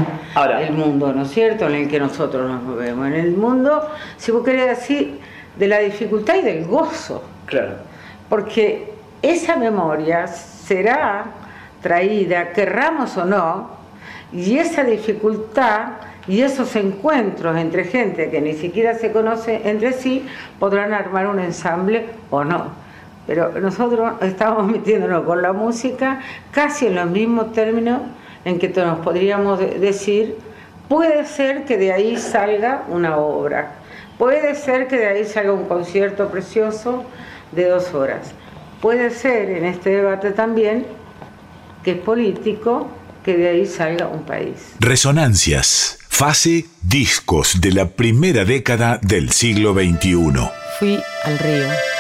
el 0.60 0.72
mundo, 0.72 1.12
¿no 1.12 1.22
es 1.22 1.30
cierto?, 1.30 1.66
en 1.66 1.74
el 1.74 1.88
que 1.88 2.00
nosotros 2.00 2.50
nos 2.50 2.62
movemos. 2.62 3.06
En 3.06 3.14
el 3.14 3.32
mundo, 3.32 3.88
si 4.16 4.32
vos 4.32 4.44
querés 4.44 4.66
decir, 4.66 5.20
de 5.56 5.68
la 5.68 5.78
dificultad 5.78 6.36
y 6.36 6.42
del 6.42 6.64
gozo. 6.64 7.22
Claro. 7.46 7.74
Porque 8.28 8.92
esa 9.22 9.56
memoria 9.56 10.26
será 10.26 11.26
traída, 11.82 12.52
querramos 12.52 13.16
o 13.16 13.24
no, 13.24 13.70
y 14.32 14.58
esa 14.58 14.84
dificultad 14.84 15.88
y 16.26 16.42
esos 16.42 16.76
encuentros 16.76 17.56
entre 17.56 17.84
gente 17.84 18.30
que 18.30 18.40
ni 18.40 18.54
siquiera 18.54 18.94
se 18.94 19.12
conoce 19.12 19.62
entre 19.64 19.92
sí 19.92 20.26
podrán 20.58 20.92
armar 20.92 21.26
un 21.26 21.38
ensamble 21.38 22.06
o 22.30 22.44
no 22.44 22.87
pero 23.28 23.52
nosotros 23.60 24.14
estamos 24.22 24.66
metiéndonos 24.72 25.22
con 25.22 25.40
la 25.40 25.52
música 25.52 26.20
casi 26.50 26.88
en 26.88 26.96
los 26.96 27.08
mismos 27.08 27.52
términos 27.52 28.00
en 28.44 28.58
que 28.58 28.68
nos 28.70 28.98
podríamos 28.98 29.60
decir 29.60 30.36
Puede 30.88 31.26
ser 31.26 31.66
que 31.66 31.76
de 31.76 31.92
ahí 31.92 32.16
salga 32.16 32.84
una 32.88 33.18
obra, 33.18 33.74
puede 34.16 34.54
ser 34.54 34.88
que 34.88 34.96
de 34.96 35.06
ahí 35.06 35.24
salga 35.26 35.52
un 35.52 35.66
concierto 35.66 36.30
precioso 36.30 37.04
de 37.52 37.68
dos 37.68 37.92
horas. 37.92 38.32
Puede 38.80 39.10
ser 39.10 39.50
en 39.50 39.66
este 39.66 39.90
debate 39.90 40.30
también 40.30 40.86
que 41.84 41.92
es 41.92 41.98
político 41.98 42.88
que 43.22 43.36
de 43.36 43.48
ahí 43.48 43.66
salga 43.66 44.08
un 44.08 44.22
país. 44.22 44.76
Resonancias, 44.80 45.98
fase 46.08 46.64
discos 46.80 47.60
de 47.60 47.72
la 47.72 47.88
primera 47.88 48.46
década 48.46 48.98
del 49.02 49.30
siglo 49.30 49.74
XXI. 49.74 50.50
Fui 50.78 50.98
al 51.24 51.38
río 51.38 51.97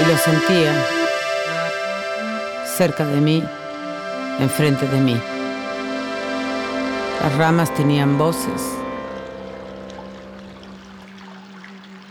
y 0.00 0.04
lo 0.06 0.16
sentía 0.16 0.86
cerca 2.64 3.04
de 3.04 3.20
mí, 3.20 3.42
enfrente 4.40 4.86
de 4.88 5.00
mí. 5.00 5.20
Las 7.22 7.36
ramas 7.36 7.72
tenían 7.74 8.16
voces 8.18 8.62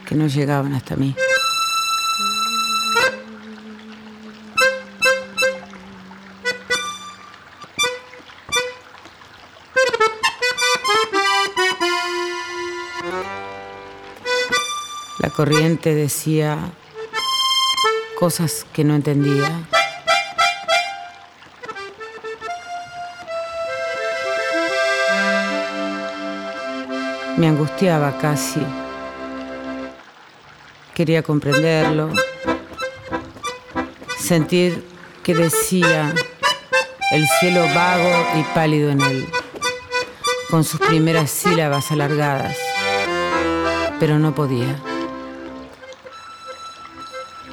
que 0.07 0.15
no 0.15 0.27
llegaban 0.27 0.73
hasta 0.73 0.95
mí. 0.95 1.15
La 15.19 15.29
corriente 15.29 15.93
decía 15.95 16.71
cosas 18.21 18.67
que 18.71 18.83
no 18.83 18.93
entendía. 18.93 19.63
Me 27.35 27.47
angustiaba 27.47 28.15
casi. 28.19 28.61
Quería 30.93 31.23
comprenderlo. 31.23 32.11
Sentir 34.19 34.87
que 35.23 35.33
decía 35.33 36.13
el 37.13 37.25
cielo 37.39 37.65
vago 37.73 38.39
y 38.39 38.43
pálido 38.53 38.91
en 38.91 39.01
él, 39.01 39.27
con 40.51 40.63
sus 40.63 40.79
primeras 40.79 41.31
sílabas 41.31 41.91
alargadas, 41.91 42.55
pero 43.99 44.19
no 44.19 44.35
podía. 44.35 44.90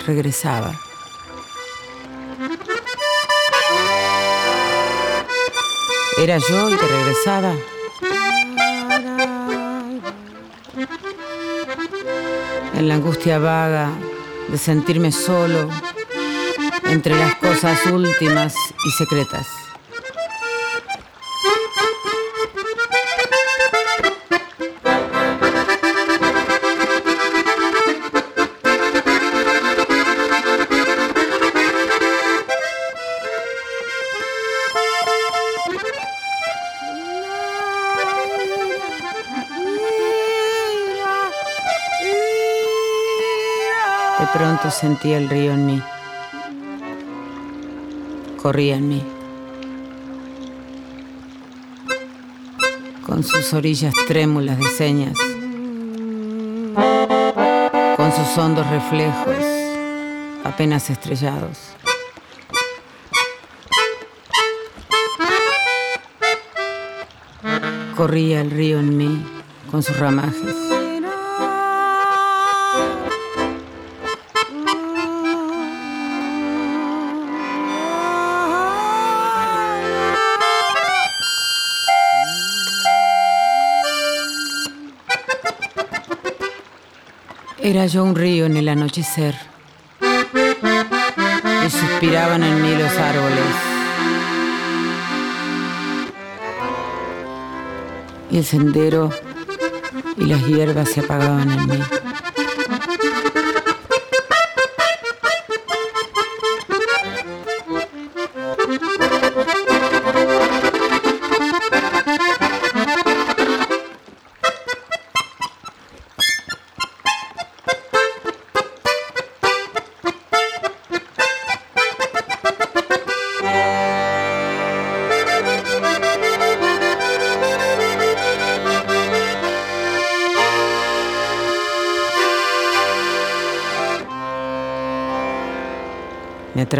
Regresaba. 0.09 0.73
¿Era 6.16 6.38
yo 6.38 6.68
el 6.68 6.79
que 6.79 6.87
regresaba? 6.87 7.53
En 12.75 12.88
la 12.88 12.94
angustia 12.94 13.38
vaga 13.38 13.90
de 14.49 14.57
sentirme 14.57 15.12
solo 15.12 15.68
entre 16.87 17.14
las 17.14 17.35
cosas 17.35 17.85
últimas 17.85 18.55
y 18.87 18.90
secretas. 18.92 19.67
Pronto 44.78 45.02
sentí 45.02 45.12
el 45.12 45.28
río 45.28 45.52
en 45.52 45.66
mí. 45.66 45.82
Corría 48.40 48.76
en 48.76 48.88
mí. 48.88 49.02
Con 53.04 53.22
sus 53.22 53.52
orillas 53.54 53.94
trémulas 54.06 54.58
de 54.58 54.68
señas. 54.68 55.18
Con 57.96 58.12
sus 58.12 58.38
hondos 58.38 58.66
reflejos 58.70 59.44
apenas 60.44 60.90
estrellados. 60.90 61.58
Corría 67.96 68.40
el 68.40 68.50
río 68.50 68.78
en 68.78 68.96
mí 68.96 69.26
con 69.70 69.82
sus 69.82 69.98
ramajes. 69.98 70.77
Era 87.70 87.85
yo 87.85 88.02
un 88.02 88.14
río 88.14 88.46
en 88.46 88.57
el 88.57 88.66
anochecer 88.66 89.35
y 90.00 91.70
suspiraban 91.70 92.42
en 92.42 92.62
mí 92.62 92.74
los 92.74 92.96
árboles. 92.96 93.44
Y 98.31 98.38
el 98.38 98.44
sendero 98.46 99.11
y 100.16 100.24
las 100.24 100.46
hierbas 100.46 100.88
se 100.88 101.00
apagaban 101.00 101.50
en 101.50 101.66
mí. 101.66 101.78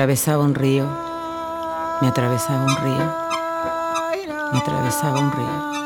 Atravesaba 0.09 0.43
un 0.43 0.55
río, 0.55 0.87
me 2.01 2.09
atravesaba 2.09 2.65
un 2.65 2.77
río, 2.79 3.15
me 4.53 4.59
atravesaba 4.59 5.21
un 5.21 5.31
río. 5.33 5.78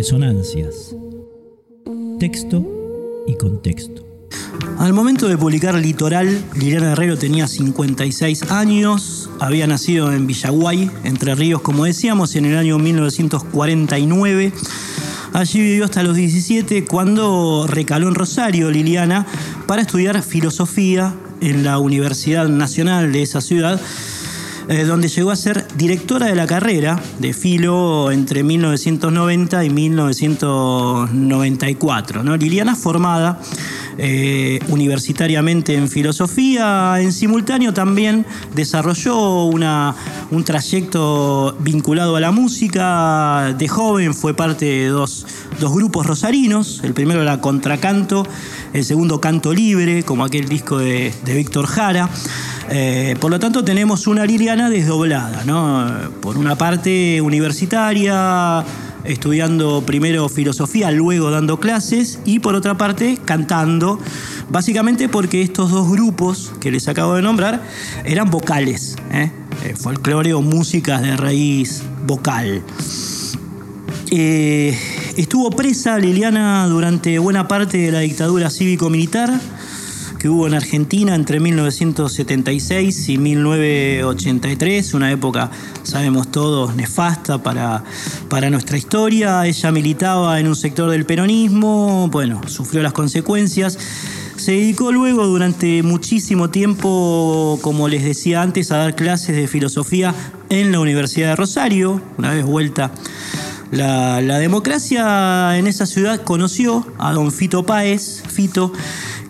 Resonancias. 0.00 0.96
Texto 2.18 2.66
y 3.26 3.34
contexto. 3.34 4.02
Al 4.78 4.94
momento 4.94 5.28
de 5.28 5.36
publicar 5.36 5.74
Litoral, 5.74 6.42
Liliana 6.56 6.92
Herrero 6.92 7.18
tenía 7.18 7.46
56 7.46 8.50
años, 8.50 9.28
había 9.40 9.66
nacido 9.66 10.10
en 10.10 10.26
Villaguay, 10.26 10.90
Entre 11.04 11.34
Ríos, 11.34 11.60
como 11.60 11.84
decíamos, 11.84 12.34
en 12.34 12.46
el 12.46 12.56
año 12.56 12.78
1949. 12.78 14.54
Allí 15.34 15.60
vivió 15.60 15.84
hasta 15.84 16.02
los 16.02 16.16
17 16.16 16.86
cuando 16.86 17.66
recaló 17.68 18.08
en 18.08 18.14
Rosario, 18.14 18.70
Liliana, 18.70 19.26
para 19.66 19.82
estudiar 19.82 20.22
filosofía 20.22 21.14
en 21.42 21.62
la 21.62 21.78
Universidad 21.78 22.48
Nacional 22.48 23.12
de 23.12 23.20
esa 23.20 23.42
ciudad 23.42 23.78
eh, 24.70 24.84
donde 24.84 25.08
llegó 25.08 25.32
a 25.32 25.36
ser 25.36 25.66
directora 25.76 26.26
de 26.26 26.36
la 26.36 26.46
carrera 26.46 27.02
de 27.18 27.32
filo 27.32 28.12
entre 28.12 28.44
1990 28.44 29.64
y 29.64 29.70
1994. 29.70 32.22
¿no? 32.22 32.36
Liliana 32.36 32.76
formada 32.76 33.40
eh, 33.98 34.60
universitariamente 34.68 35.74
en 35.74 35.88
filosofía, 35.88 37.00
en 37.00 37.12
simultáneo 37.12 37.74
también 37.74 38.24
desarrolló 38.54 39.44
una, 39.44 39.94
un 40.30 40.44
trayecto 40.44 41.54
vinculado 41.58 42.16
a 42.16 42.20
la 42.20 42.30
música. 42.30 43.54
De 43.58 43.68
joven 43.68 44.14
fue 44.14 44.32
parte 44.32 44.64
de 44.64 44.86
dos, 44.86 45.26
grupos 45.60 46.06
rosarinos. 46.06 46.80
El 46.82 46.94
primero 46.94 47.20
era 47.20 47.42
Contracanto, 47.42 48.26
el 48.72 48.84
segundo 48.84 49.20
Canto 49.20 49.52
Libre, 49.52 50.04
como 50.04 50.24
aquel 50.24 50.48
disco 50.48 50.78
de, 50.78 51.12
Víctor 51.26 51.66
Jara. 51.66 52.08
Eh, 52.68 53.16
por 53.20 53.30
lo 53.30 53.40
tanto, 53.40 53.64
tenemos 53.64 54.06
una 54.06 54.26
Liliana 54.26 54.70
desdoblada. 54.70 55.42
Por 56.20 56.36
una 56.36 56.56
parte 56.56 57.20
universitaria, 57.20 58.64
estudiando 59.04 59.82
primero 59.86 60.28
filosofía, 60.28 60.90
luego 60.90 61.30
dando 61.30 61.58
clases, 61.58 62.20
y 62.24 62.40
por 62.40 62.54
otra 62.54 62.76
parte 62.76 63.18
cantando, 63.24 63.98
básicamente 64.50 65.08
porque 65.08 65.42
estos 65.42 65.70
dos 65.70 65.90
grupos 65.90 66.52
que 66.60 66.70
les 66.70 66.88
acabo 66.88 67.14
de 67.14 67.22
nombrar 67.22 67.62
eran 68.04 68.30
vocales. 68.30 68.96
¿eh? 69.12 69.30
Eh, 69.64 70.32
o 70.34 70.42
músicas 70.42 71.02
de 71.02 71.16
raíz 71.16 71.82
vocal. 72.06 72.62
Eh, 74.10 74.76
estuvo 75.16 75.50
presa 75.50 75.98
Liliana 75.98 76.66
durante 76.66 77.18
buena 77.18 77.46
parte 77.46 77.78
de 77.78 77.92
la 77.92 78.00
dictadura 78.00 78.50
cívico-militar 78.50 79.30
que 80.20 80.28
hubo 80.28 80.46
en 80.46 80.52
Argentina 80.52 81.14
entre 81.14 81.40
1976 81.40 83.08
y 83.08 83.16
1983, 83.16 84.92
una 84.92 85.10
época, 85.10 85.50
sabemos 85.82 86.30
todos, 86.30 86.76
nefasta 86.76 87.42
para, 87.42 87.82
para 88.28 88.50
nuestra 88.50 88.76
historia. 88.76 89.46
Ella 89.46 89.72
militaba 89.72 90.38
en 90.38 90.46
un 90.46 90.56
sector 90.56 90.90
del 90.90 91.06
peronismo, 91.06 92.08
bueno, 92.12 92.42
sufrió 92.46 92.82
las 92.82 92.92
consecuencias 92.92 93.78
se 94.36 94.52
dedicó 94.52 94.90
luego 94.90 95.26
durante 95.26 95.82
muchísimo 95.82 96.48
tiempo, 96.48 97.58
como 97.60 97.88
les 97.88 98.04
decía 98.04 98.40
antes, 98.40 98.72
a 98.72 98.78
dar 98.78 98.96
clases 98.96 99.36
de 99.36 99.46
filosofía 99.46 100.14
en 100.48 100.72
la 100.72 100.80
Universidad 100.80 101.28
de 101.28 101.36
Rosario. 101.36 102.00
Una 102.16 102.32
vez 102.32 102.46
vuelta 102.46 102.90
la, 103.70 104.38
democracia 104.38 105.56
en 105.56 105.66
esa 105.66 105.86
ciudad 105.86 106.22
conoció 106.22 106.86
a 106.98 107.12
don 107.12 107.30
Fito 107.30 107.64
Páez, 107.64 108.22
Fito, 108.28 108.72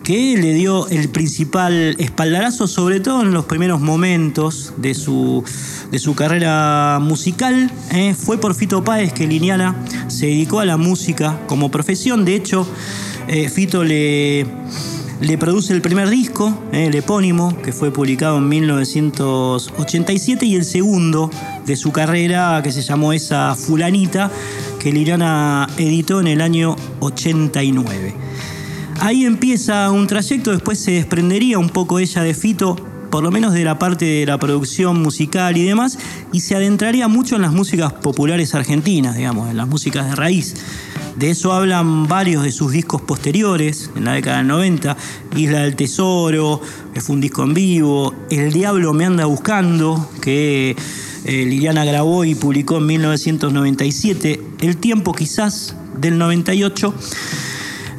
que 0.03 0.37
le 0.37 0.53
dio 0.53 0.87
el 0.89 1.09
principal 1.09 1.95
espaldarazo, 1.99 2.67
sobre 2.67 2.99
todo 2.99 3.21
en 3.21 3.31
los 3.33 3.45
primeros 3.45 3.81
momentos 3.81 4.73
de 4.77 4.93
su, 4.93 5.43
de 5.91 5.99
su 5.99 6.15
carrera 6.15 6.99
musical. 7.01 7.71
¿eh? 7.91 8.13
Fue 8.13 8.39
por 8.39 8.55
Fito 8.55 8.83
Páez 8.83 9.13
que 9.13 9.27
Liniana 9.27 9.75
se 10.07 10.27
dedicó 10.27 10.59
a 10.59 10.65
la 10.65 10.77
música 10.77 11.39
como 11.47 11.69
profesión. 11.69 12.25
De 12.25 12.35
hecho, 12.35 12.67
eh, 13.27 13.49
Fito 13.49 13.83
le 13.83 14.45
le 15.21 15.37
produce 15.37 15.71
el 15.73 15.81
primer 15.83 16.09
disco, 16.09 16.51
eh, 16.71 16.87
el 16.87 16.95
epónimo, 16.95 17.55
que 17.61 17.71
fue 17.73 17.91
publicado 17.91 18.39
en 18.39 18.49
1987, 18.49 20.47
y 20.47 20.55
el 20.55 20.65
segundo 20.65 21.29
de 21.63 21.75
su 21.75 21.91
carrera, 21.91 22.59
que 22.63 22.71
se 22.71 22.81
llamó 22.81 23.13
Esa 23.13 23.53
Fulanita, 23.53 24.31
que 24.79 24.91
Liliana 24.91 25.69
editó 25.77 26.19
en 26.21 26.27
el 26.27 26.41
año 26.41 26.75
89. 27.01 28.30
Ahí 29.01 29.25
empieza 29.25 29.89
un 29.89 30.05
trayecto, 30.05 30.51
después 30.51 30.77
se 30.77 30.91
desprendería 30.91 31.57
un 31.57 31.69
poco 31.69 31.97
ella 31.97 32.21
de 32.21 32.35
Fito, 32.35 32.75
por 33.09 33.23
lo 33.23 33.31
menos 33.31 33.51
de 33.51 33.63
la 33.63 33.79
parte 33.79 34.05
de 34.05 34.27
la 34.27 34.37
producción 34.37 35.01
musical 35.01 35.57
y 35.57 35.63
demás, 35.63 35.97
y 36.31 36.41
se 36.41 36.55
adentraría 36.55 37.07
mucho 37.07 37.35
en 37.35 37.41
las 37.41 37.51
músicas 37.51 37.93
populares 37.93 38.53
argentinas, 38.53 39.15
digamos, 39.15 39.49
en 39.49 39.57
las 39.57 39.67
músicas 39.67 40.07
de 40.07 40.15
raíz. 40.15 40.53
De 41.15 41.31
eso 41.31 41.51
hablan 41.51 42.07
varios 42.07 42.43
de 42.43 42.51
sus 42.51 42.71
discos 42.71 43.01
posteriores, 43.01 43.89
en 43.95 44.05
la 44.05 44.13
década 44.13 44.37
del 44.37 44.47
90. 44.47 44.95
Isla 45.35 45.61
del 45.61 45.75
Tesoro, 45.75 46.61
fue 46.93 47.15
un 47.15 47.21
disco 47.21 47.41
en 47.41 47.55
vivo. 47.55 48.13
El 48.29 48.53
Diablo 48.53 48.93
me 48.93 49.05
anda 49.05 49.25
buscando, 49.25 50.11
que 50.21 50.75
eh, 51.25 51.45
Liliana 51.45 51.85
grabó 51.85 52.23
y 52.23 52.35
publicó 52.35 52.77
en 52.77 52.85
1997. 52.85 54.41
El 54.59 54.77
tiempo 54.77 55.11
quizás 55.11 55.75
del 55.97 56.19
98. 56.19 56.93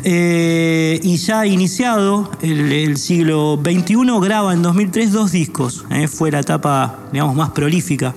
Eh, 0.05 0.99
y 1.03 1.17
ya 1.17 1.47
iniciado 1.47 2.31
el, 2.43 2.97
siglo 2.97 3.61
XXI, 3.63 3.97
graba 4.21 4.53
en 4.53 4.63
2003 4.63 5.13
dos 5.13 5.33
discos. 5.33 5.85
Eh, 5.91 6.09
fue 6.09 6.31
la 6.31 6.41
etapa, 6.41 6.99
digamos, 7.13 7.37
más 7.37 7.51
prolífica 7.51 8.15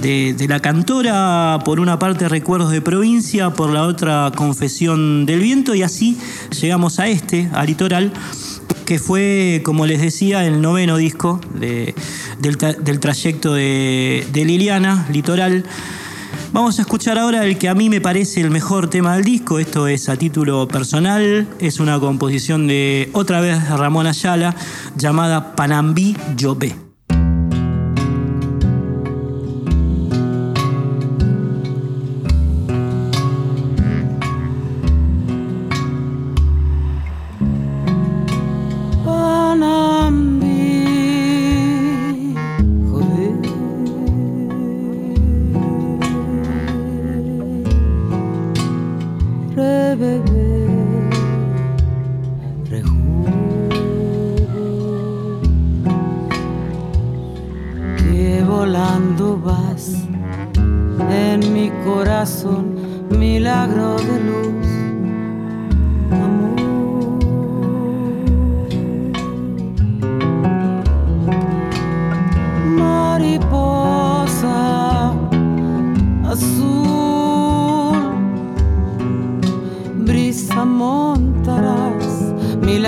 de, 0.00 0.46
la 0.48 0.60
cantora, 0.60 1.60
por 1.64 1.80
una 1.80 1.98
parte 1.98 2.28
Recuerdos 2.28 2.70
de 2.70 2.80
Provincia, 2.80 3.50
por 3.50 3.70
la 3.70 3.84
otra 3.84 4.32
Confesión 4.34 5.24
del 5.24 5.40
Viento, 5.40 5.74
y 5.74 5.82
así 5.82 6.18
llegamos 6.60 6.98
a 6.98 7.08
este, 7.08 7.48
a 7.52 7.64
Litoral, 7.64 8.12
que 8.84 8.98
fue, 8.98 9.62
como 9.64 9.86
les 9.86 10.00
decía, 10.00 10.44
el 10.44 10.60
noveno 10.60 10.96
disco 10.96 11.40
del, 11.54 12.98
trayecto 13.00 13.54
de, 13.54 14.26
de 14.32 14.44
Liliana, 14.44 15.06
Litoral. 15.10 15.64
Vamos 16.54 16.78
a 16.78 16.82
escuchar 16.82 17.18
ahora 17.18 17.44
el 17.44 17.58
que 17.58 17.68
a 17.68 17.74
mí 17.74 17.90
me 17.90 18.00
parece 18.00 18.40
el 18.40 18.48
mejor 18.48 18.88
tema 18.88 19.16
del 19.16 19.24
disco. 19.24 19.58
Esto 19.58 19.88
es 19.88 20.08
a 20.08 20.14
título 20.14 20.68
personal. 20.68 21.48
Es 21.58 21.80
una 21.80 21.98
composición 21.98 22.68
de 22.68 23.10
otra 23.12 23.40
vez 23.40 23.68
Ramón 23.70 24.06
Ayala 24.06 24.54
llamada 24.96 25.56
Panambí 25.56 26.16
Llobé. 26.36 26.83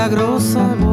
grossa 0.08 0.85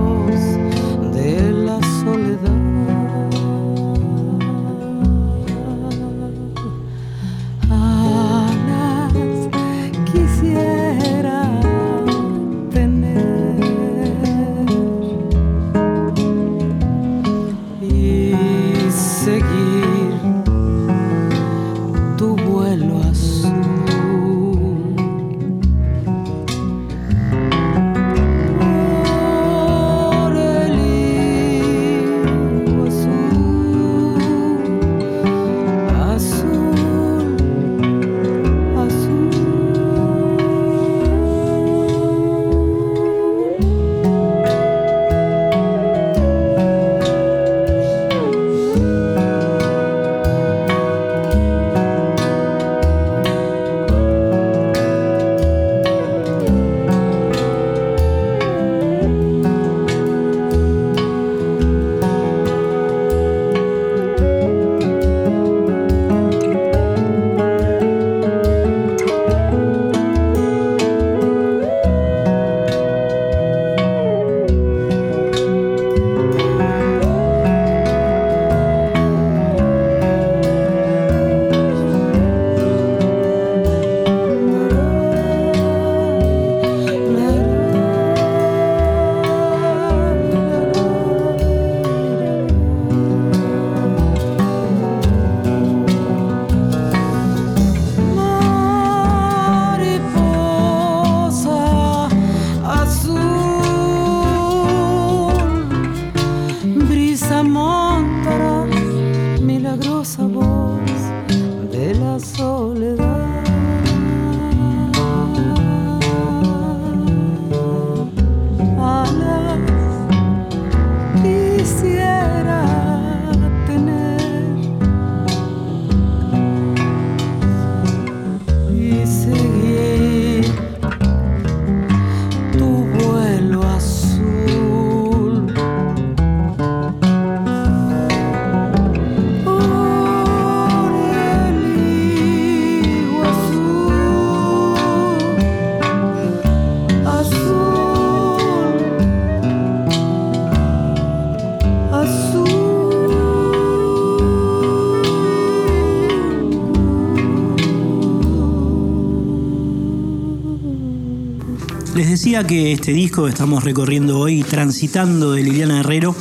que 162.47 162.73
este 162.73 162.93
disco 162.93 163.23
que 163.23 163.29
estamos 163.29 163.63
recorriendo 163.63 164.19
hoy, 164.19 164.43
transitando 164.43 165.33
de 165.33 165.43
Liliana 165.43 165.79
Herrero, 165.79 166.15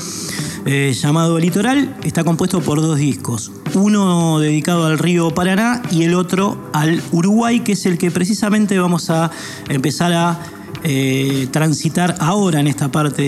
eh, 0.66 0.94
llamado 0.94 1.38
Litoral, 1.38 1.96
está 2.04 2.24
compuesto 2.24 2.60
por 2.60 2.80
dos 2.80 2.98
discos. 2.98 3.50
Uno 3.74 4.38
dedicado 4.38 4.86
al 4.86 4.98
río 4.98 5.30
Paraná 5.30 5.82
y 5.90 6.04
el 6.04 6.14
otro 6.14 6.70
al 6.72 7.02
Uruguay, 7.12 7.60
que 7.60 7.72
es 7.72 7.86
el 7.86 7.98
que 7.98 8.10
precisamente 8.10 8.78
vamos 8.78 9.10
a 9.10 9.30
empezar 9.68 10.12
a 10.12 10.40
eh, 10.84 11.48
transitar 11.50 12.16
ahora 12.20 12.60
en 12.60 12.66
esta 12.66 12.90
parte 12.90 13.22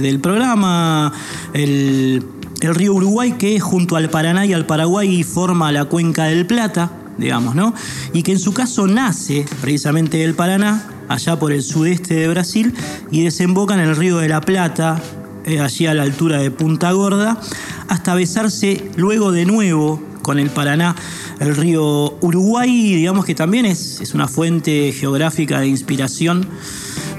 del 0.00 0.20
programa. 0.20 1.12
El, 1.52 2.24
el 2.60 2.74
río 2.74 2.94
Uruguay 2.94 3.32
que 3.32 3.60
junto 3.60 3.96
al 3.96 4.10
Paraná 4.10 4.44
y 4.46 4.52
al 4.52 4.66
Paraguay 4.66 5.22
forma 5.22 5.72
la 5.72 5.86
cuenca 5.86 6.24
del 6.24 6.46
Plata, 6.46 6.90
digamos, 7.18 7.54
¿no? 7.54 7.74
Y 8.12 8.22
que 8.22 8.32
en 8.32 8.38
su 8.38 8.52
caso 8.52 8.86
nace 8.86 9.46
precisamente 9.60 10.18
del 10.18 10.34
Paraná, 10.34 10.93
allá 11.08 11.38
por 11.38 11.52
el 11.52 11.62
sudeste 11.62 12.14
de 12.14 12.28
Brasil, 12.28 12.74
y 13.10 13.24
desemboca 13.24 13.74
en 13.74 13.80
el 13.80 13.96
río 13.96 14.18
de 14.18 14.28
la 14.28 14.40
Plata, 14.40 15.00
eh, 15.44 15.60
allí 15.60 15.86
a 15.86 15.94
la 15.94 16.02
altura 16.02 16.38
de 16.38 16.50
Punta 16.50 16.92
Gorda, 16.92 17.40
hasta 17.88 18.14
besarse 18.14 18.90
luego 18.96 19.32
de 19.32 19.44
nuevo 19.44 20.02
con 20.22 20.38
el 20.38 20.50
Paraná, 20.50 20.96
el 21.38 21.54
río 21.54 22.16
Uruguay, 22.20 22.94
digamos 22.94 23.24
que 23.24 23.34
también 23.34 23.66
es, 23.66 24.00
es 24.00 24.14
una 24.14 24.26
fuente 24.26 24.92
geográfica 24.92 25.60
de 25.60 25.66
inspiración 25.66 26.48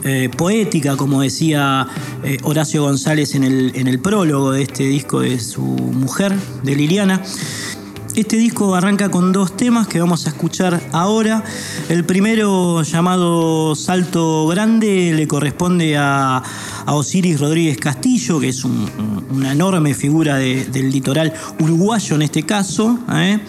eh, 0.07 0.29
poética, 0.29 0.95
como 0.97 1.23
decía 1.23 1.87
eh, 2.23 2.37
Horacio 2.43 2.83
González 2.83 3.33
en 3.33 3.43
el, 3.43 3.71
en 3.73 3.87
el 3.87 3.99
prólogo 3.99 4.51
de 4.51 4.61
este 4.61 4.83
disco 4.83 5.21
de 5.21 5.39
su 5.39 5.61
mujer, 5.61 6.31
de 6.61 6.75
Liliana. 6.75 7.23
Este 8.15 8.38
disco 8.38 8.73
arranca 8.75 9.12
con 9.12 9.34
dos 9.34 9.58
temas 9.58 9.89
que 9.89 9.99
vamos 9.99 10.25
a 10.25 10.30
escuchar 10.30 10.82
ahora. 10.93 11.43
El 11.89 12.06
primero, 12.06 12.82
llamado 12.82 13.75
Salto 13.75 14.47
Grande, 14.47 15.12
le 15.13 15.28
corresponde 15.28 15.97
a, 15.97 16.41
Osiris 16.88 17.41
Rodríguez 17.41 17.78
Castillo, 17.78 18.39
que 18.39 18.49
es 18.49 18.63
una 18.63 19.51
enorme 19.51 19.93
figura 19.93 20.38
del 20.38 20.91
litoral 20.91 21.34
uruguayo 21.60 22.15
en 22.15 22.21
este 22.21 22.43
caso. 22.43 22.99
¿eh? 23.12 23.39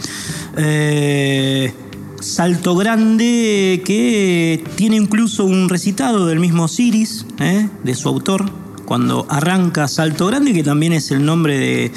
eh 0.57 1.75
Salto 2.19 2.75
Grande, 2.75 3.83
que 3.85 4.65
tiene 4.75 4.97
incluso 4.97 5.45
un 5.45 5.69
recitado 5.69 6.27
del 6.27 6.41
mismo 6.41 6.67
Siris, 6.67 7.25
¿eh? 7.39 7.69
de 7.85 7.95
su 7.95 8.09
autor, 8.09 8.51
cuando 8.87 9.27
arranca 9.29 9.89
Salto 9.89 10.27
Grande, 10.29 10.55
que 10.55 10.63
también 10.63 10.93
es 10.93 11.11
el 11.11 11.25
nombre 11.25 11.59
de, 11.59 11.93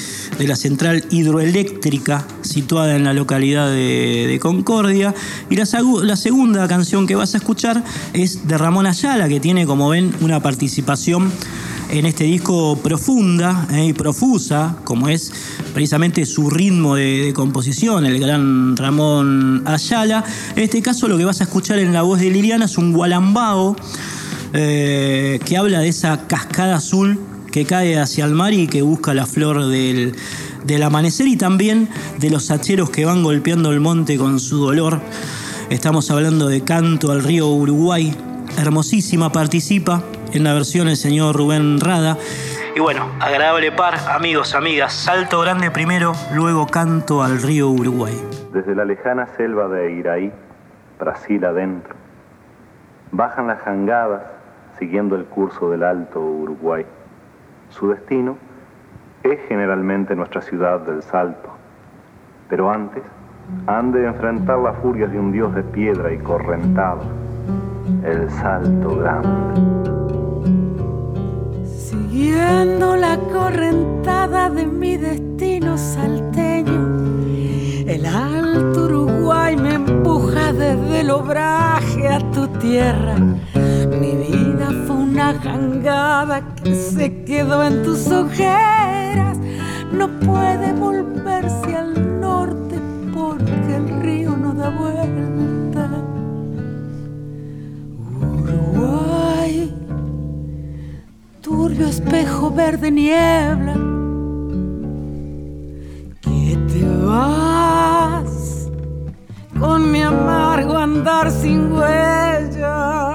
la 0.45 0.56
central 0.56 1.06
hidroeléctrica 1.10 2.25
situada 2.41 2.95
en 2.95 3.06
la 3.06 3.13
localidad 3.13 3.69
de, 3.69 4.38
Concordia. 4.41 5.13
Y 5.49 5.56
la, 5.56 5.65
segunda 5.65 6.67
canción 6.67 7.08
que 7.08 7.15
vas 7.15 7.36
a 7.36 7.38
escuchar 7.38 7.84
es 8.13 8.47
de 8.47 8.58
Ramón 8.58 8.88
Ayala, 8.88 9.30
que 9.30 9.39
tiene, 9.39 9.65
como 9.65 9.89
ven, 9.89 10.13
una 10.21 10.41
participación 10.41 11.32
en 11.89 12.06
este 12.06 12.23
disco 12.23 12.78
profunda 12.78 13.67
eh, 13.71 13.88
y 13.88 13.93
profusa, 13.93 14.75
como 14.84 15.10
es 15.10 15.32
precisamente 15.73 16.25
su 16.25 16.49
ritmo 16.49 16.95
de, 16.95 17.32
composición, 17.36 18.06
el 18.06 18.19
gran 18.19 18.75
Ramón 18.75 19.63
Ayala. 19.65 20.23
En 20.56 20.63
este 20.63 20.82
caso 20.82 21.08
lo 21.08 21.17
que 21.17 21.25
vas 21.25 21.41
a 21.41 21.43
escuchar 21.45 21.80
en 21.80 21.93
la 21.93 22.02
voz 22.02 22.19
de 22.19 22.30
Liliana 22.30 22.65
es 22.65 22.78
un 22.78 22.93
gualambao 22.93 23.75
eh, 24.54 25.40
que 25.46 25.58
habla 25.58 25.80
de 25.80 25.90
esa 25.90 26.28
cascada 26.28 26.78
azul 26.78 27.20
que 27.52 27.66
cae 27.66 28.00
hacia 28.00 28.26
el 28.26 28.34
mar 28.34 28.54
y 28.54 28.68
que 28.68 28.82
busca 28.82 29.14
la 29.14 29.26
flor 29.26 29.66
del, 29.68 30.16
del 30.66 30.84
amanecer 30.84 31.28
y 31.28 31.38
también 31.38 31.90
de 32.18 32.30
los 32.30 32.52
hacheros 32.52 32.90
que 32.90 33.06
van 33.06 33.24
golpeando 33.24 33.72
el 33.72 33.80
monte 33.80 34.18
con 34.18 34.40
su 34.40 34.58
dolor. 34.58 35.02
Estamos 35.70 36.10
hablando 36.12 36.48
de 36.48 36.64
Canto 36.64 37.12
al 37.12 37.24
río 37.24 37.48
Uruguay, 37.48 38.16
hermosísima, 38.58 39.32
participa 39.32 40.04
en 40.34 40.44
la 40.44 40.54
versión 40.54 40.88
el 40.88 40.98
señor 40.98 41.36
Rubén 41.36 41.80
Rada. 41.80 42.18
Y 42.76 42.80
bueno, 42.80 43.10
agradable 43.20 43.72
par, 43.72 43.96
amigos, 44.10 44.54
amigas, 44.54 44.94
salto 44.94 45.42
grande 45.42 45.72
primero, 45.72 46.14
luego 46.34 46.68
canto 46.68 47.24
al 47.24 47.42
río 47.42 47.70
Uruguay. 47.70 48.14
Desde 48.54 48.76
la 48.76 48.86
lejana 48.86 49.28
selva 49.38 49.68
de 49.68 49.92
Iraí, 49.92 50.32
Brasil 51.00 51.44
adentro, 51.46 51.96
bajan 53.12 53.48
las 53.48 53.60
jangadas 53.62 54.21
siguiendo 54.80 55.15
el 55.15 55.25
curso 55.25 55.69
del 55.69 55.84
alto 55.84 56.21
Uruguay. 56.21 56.86
Su 57.69 57.90
destino 57.90 58.38
es 59.23 59.38
generalmente 59.48 60.15
nuestra 60.15 60.42
ciudad 60.42 60.80
del 60.80 61.04
Salto, 61.04 61.50
pero 62.50 62.71
antes 62.71 63.04
han 63.67 63.92
de 63.92 64.06
enfrentar 64.06 64.60
las 64.60 64.77
furias 64.77 65.12
de 65.12 65.19
un 65.19 65.32
dios 65.32 65.54
de 65.54 65.63
piedra 65.63 66.13
y 66.13 66.17
correntado, 66.19 67.02
el 68.04 68.30
Salto 68.30 68.96
Grande. 68.96 69.30
Siguiendo 71.65 72.96
la 72.96 73.17
correntada 73.32 74.50
de 74.50 74.65
mi 74.65 74.98
destino 74.98 75.77
salteño, 75.77 76.88
el 77.86 78.06
alto 78.06 78.86
Uruguay 78.86 79.58
me 79.58 79.73
empuja 79.73 80.54
desde 80.54 81.02
el 81.02 81.10
obraje 81.12 82.08
a 82.08 82.19
tu 82.32 82.48
tierra. 82.60 83.15
Una 85.20 85.38
jangada 85.38 86.56
que 86.63 86.74
se 86.74 87.26
quedó 87.26 87.62
en 87.65 87.84
tus 87.84 88.08
ojeras. 88.08 89.38
No 89.92 90.08
puede 90.22 90.72
volverse 90.72 91.76
al 91.76 92.22
norte 92.22 92.80
porque 93.13 93.76
el 93.76 94.02
río 94.02 94.38
no 94.38 94.54
da 94.54 94.70
vuelta. 94.70 95.90
Uruguay 98.32 99.76
turbio 101.42 101.88
espejo 101.88 102.50
verde 102.52 102.90
niebla, 102.90 103.74
que 106.22 106.58
te 106.72 106.86
vas 107.06 108.70
con 109.60 109.92
mi 109.92 110.02
amargo 110.02 110.78
andar 110.78 111.30
sin 111.30 111.74
huellas. 111.74 113.09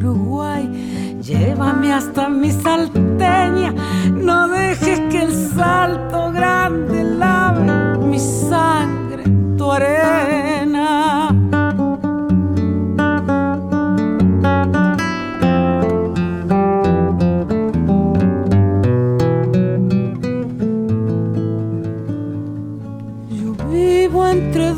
Uruguay, 0.00 1.18
llévame 1.22 1.92
hasta 1.92 2.30
mi 2.30 2.50
salteña, 2.50 3.74
no 4.10 4.48
dejes 4.48 4.98
que 5.10 5.22
el 5.24 5.32
salto 5.32 6.32
grande 6.32 7.04
lave 7.04 7.98
mi 7.98 8.18
sangre 8.18 9.24
en 9.24 9.56
tu 9.58 9.70
arena. 9.70 10.40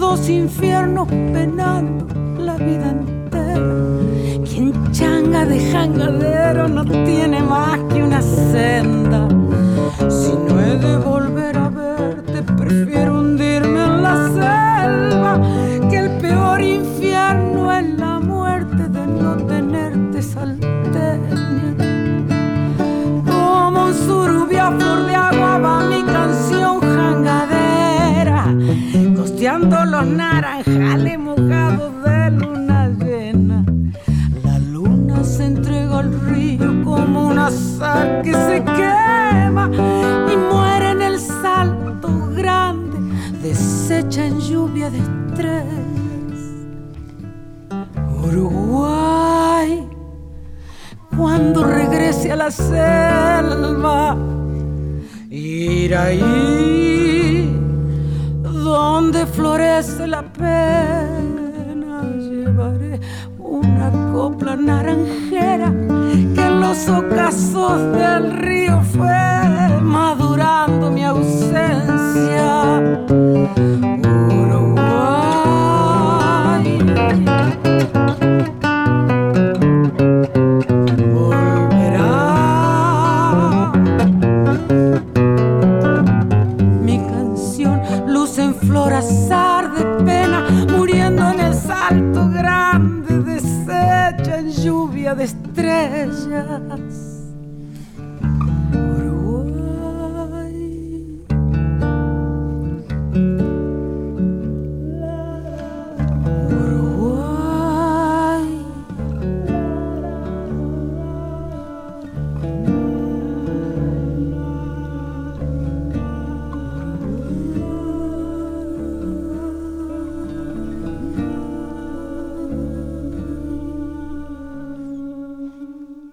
dos 0.02 0.28
infiernos 0.28 1.06
penando 1.08 1.91
de 5.46 5.72
jangadero 5.72 6.68
no 6.68 6.84
tiene 6.84 7.42
más 7.42 7.78
que 7.92 8.02
una 8.02 8.22
senda. 8.22 9.28
Si 10.08 10.32
no 10.32 10.60
he 10.60 10.76
de 10.76 10.96
volver 10.98 11.56
a 11.56 11.68
verte, 11.68 12.42
prefiero 12.56 13.11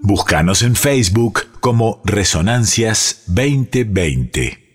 Búscanos 0.10 0.64
en 0.64 0.76
Facebook 0.76 1.60
como 1.60 2.02
Resonancias 2.04 3.26
2020. 3.28 4.69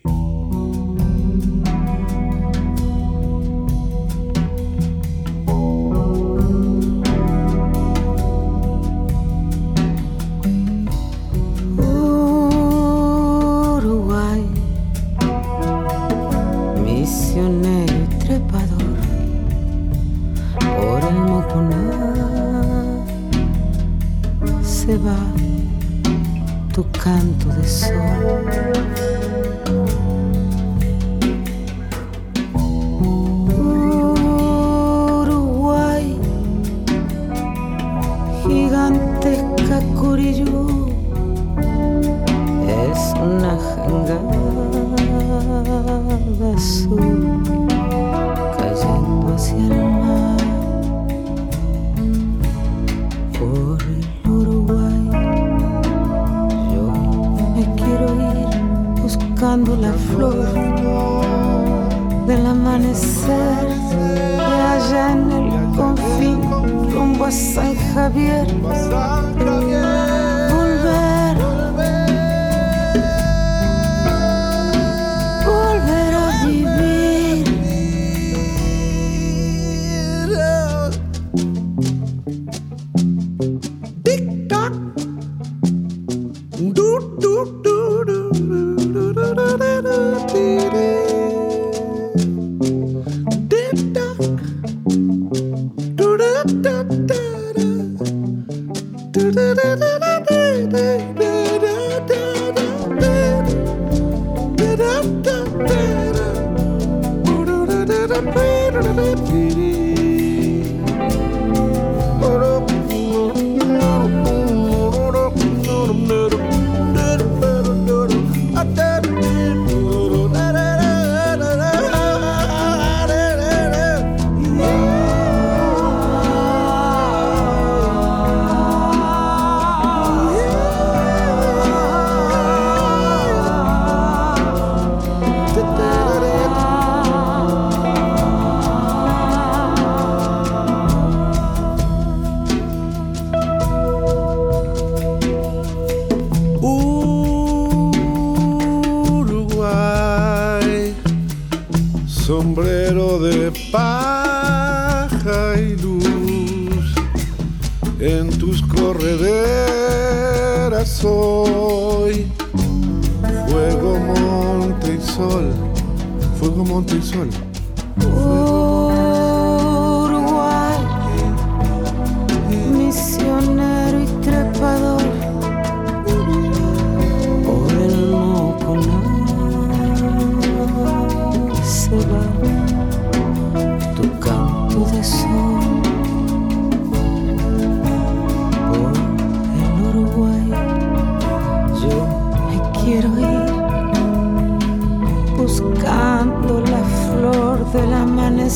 y 198.45 198.47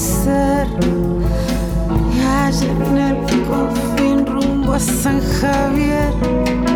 allá 2.21 2.63
en 2.63 2.97
el 2.97 3.15
fin 3.97 4.25
rumbo 4.25 4.73
a 4.73 4.79
San 4.79 5.19
Javier. 5.19 6.68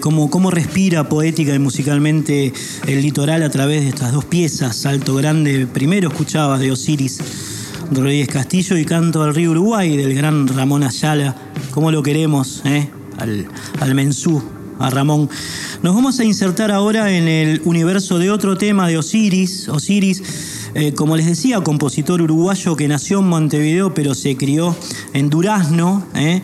Cómo, 0.00 0.50
respira 0.50 1.08
poética 1.08 1.54
y 1.54 1.58
musicalmente 1.58 2.52
el 2.86 3.02
litoral 3.02 3.42
a 3.42 3.50
través 3.50 3.82
de 3.82 3.88
estas 3.88 4.12
dos 4.12 4.24
piezas. 4.24 4.76
Salto 4.76 5.14
Grande, 5.14 5.66
primero 5.66 6.08
escuchabas 6.08 6.60
de 6.60 6.72
Osiris 6.72 7.18
Rodríguez 7.90 8.28
Castillo 8.28 8.76
y 8.76 8.84
Canto 8.84 9.22
al 9.22 9.34
Río 9.34 9.52
Uruguay 9.52 9.96
del 9.96 10.14
gran 10.14 10.46
Ramón 10.48 10.82
Ayala. 10.82 11.34
¿Cómo 11.70 11.90
lo 11.90 12.02
queremos? 12.02 12.62
Eh? 12.64 12.88
Al, 13.18 13.46
al 13.80 13.94
Mensú, 13.94 14.42
a 14.78 14.90
Ramón. 14.90 15.28
Nos 15.82 15.94
vamos 15.94 16.18
a 16.20 16.24
insertar 16.24 16.70
ahora 16.70 17.12
en 17.12 17.28
el 17.28 17.62
universo 17.64 18.18
de 18.18 18.30
otro 18.30 18.56
tema 18.56 18.88
de 18.88 18.98
Osiris. 18.98 19.68
Osiris, 19.68 20.22
eh, 20.74 20.92
como 20.92 21.16
les 21.16 21.26
decía, 21.26 21.60
compositor 21.60 22.20
uruguayo 22.22 22.76
que 22.76 22.88
nació 22.88 23.20
en 23.20 23.28
Montevideo 23.28 23.94
pero 23.94 24.14
se 24.14 24.36
crió 24.36 24.76
en 25.12 25.30
Durazno. 25.30 26.04
¿eh? 26.14 26.42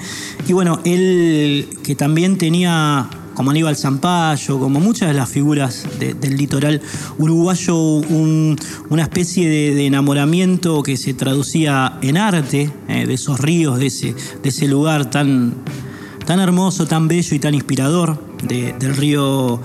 Y 0.49 0.53
bueno, 0.53 0.81
él 0.85 1.69
que 1.83 1.95
también 1.95 2.39
tenía 2.39 3.09
como 3.35 3.51
Aníbal 3.51 3.77
Zampayo, 3.77 4.59
como 4.59 4.81
muchas 4.81 5.09
de 5.09 5.15
las 5.15 5.29
figuras 5.29 5.87
del 5.99 6.37
litoral 6.37 6.81
uruguayo, 7.19 7.77
una 7.77 9.03
especie 9.03 9.49
de, 9.49 9.87
enamoramiento 9.87 10.83
que 10.83 10.97
se 10.97 11.15
traducía 11.15 11.99
en 12.01 12.17
arte, 12.17 12.71
eh, 12.89 13.07
de 13.07 13.15
esos 13.15 13.41
ríos, 13.41 13.79
de 13.79 13.87
ese, 13.87 14.69
lugar 14.69 15.11
tan, 15.11 15.55
tan 16.27 16.41
hermoso, 16.41 16.87
tan 16.87 17.09
bello 17.09 17.37
y 17.37 17.39
tan 17.39 17.55
inspirador 17.55 18.19
del 18.49 18.97
río, 18.97 19.61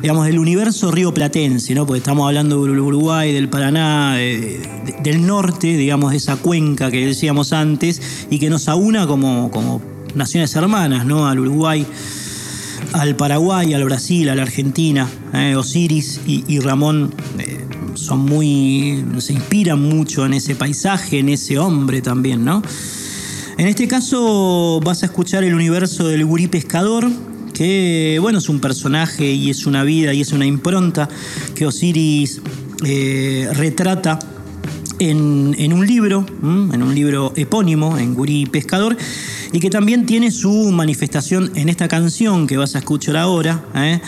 digamos, 0.00 0.26
del 0.26 0.38
universo 0.38 0.90
río 0.90 1.12
platense, 1.12 1.74
¿no? 1.74 1.86
Porque 1.86 1.98
estamos 1.98 2.26
hablando 2.26 2.64
del 2.64 2.78
Uruguay, 2.78 3.32
del 3.32 3.48
Paraná, 3.48 4.16
del 4.16 5.26
norte, 5.26 5.76
digamos, 5.76 6.12
de 6.12 6.16
esa 6.16 6.36
cuenca 6.36 6.90
que 6.90 7.06
decíamos 7.06 7.52
antes 7.52 8.26
y 8.30 8.38
que 8.38 8.50
nos 8.50 8.68
aúna 8.68 9.06
como, 9.06 9.50
como 9.50 9.82
naciones 10.14 10.54
hermanas, 10.56 11.06
¿no? 11.06 11.26
Al 11.26 11.38
Uruguay 11.40 11.86
al 12.92 13.16
Paraguay, 13.16 13.74
al 13.74 13.84
Brasil, 13.84 14.28
a 14.28 14.34
la 14.34 14.42
Argentina. 14.42 15.08
Eh, 15.32 15.54
Osiris 15.56 16.20
y, 16.26 16.60
Ramón 16.60 17.12
eh, 17.38 17.64
son 17.94 18.20
muy. 18.20 19.04
se 19.18 19.32
inspiran 19.32 19.80
mucho 19.80 20.26
en 20.26 20.34
ese 20.34 20.54
paisaje, 20.54 21.18
en 21.18 21.28
ese 21.28 21.58
hombre 21.58 22.02
también, 22.02 22.44
¿no? 22.44 22.62
En 23.56 23.68
este 23.68 23.86
caso 23.86 24.80
vas 24.84 25.02
a 25.02 25.06
escuchar 25.06 25.44
el 25.44 25.54
universo 25.54 26.08
del 26.08 26.24
gurí 26.24 26.48
pescador, 26.48 27.08
que 27.52 28.18
bueno, 28.20 28.38
es 28.38 28.48
un 28.48 28.60
personaje 28.60 29.30
y 29.30 29.50
es 29.50 29.66
una 29.66 29.84
vida 29.84 30.12
y 30.12 30.20
es 30.20 30.32
una 30.32 30.44
impronta 30.44 31.08
que 31.54 31.64
Osiris 31.64 32.40
eh, 32.84 33.48
retrata 33.54 34.18
en, 34.98 35.72
un 35.72 35.86
libro, 35.86 36.24
en 36.42 36.82
un 36.82 36.94
libro 36.94 37.32
epónimo, 37.36 37.98
en 37.98 38.14
Gurí 38.14 38.46
Pescador, 38.46 38.96
y 39.52 39.60
que 39.60 39.70
también 39.70 40.06
tiene 40.06 40.30
su 40.30 40.70
manifestación 40.72 41.50
en 41.54 41.68
esta 41.68 41.88
canción 41.88 42.46
que 42.46 42.56
vas 42.56 42.74
a 42.74 42.78
escuchar 42.78 43.16
ahora, 43.16 43.64
¿eh? 43.74 44.00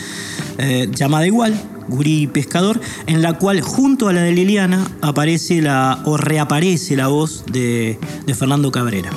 Eh, 0.57 0.89
llamada 0.93 1.27
igual, 1.27 1.53
Gurí 1.87 2.27
Pescador, 2.27 2.79
en 3.05 3.21
la 3.21 3.33
cual 3.33 3.61
junto 3.61 4.07
a 4.07 4.13
la 4.13 4.21
de 4.21 4.31
Liliana 4.31 4.87
aparece 5.01 5.61
la, 5.61 6.01
o 6.05 6.17
reaparece 6.17 6.95
la 6.95 7.07
voz 7.07 7.45
de, 7.51 7.99
de 8.25 8.33
Fernando 8.33 8.71
Cabrera. 8.71 9.11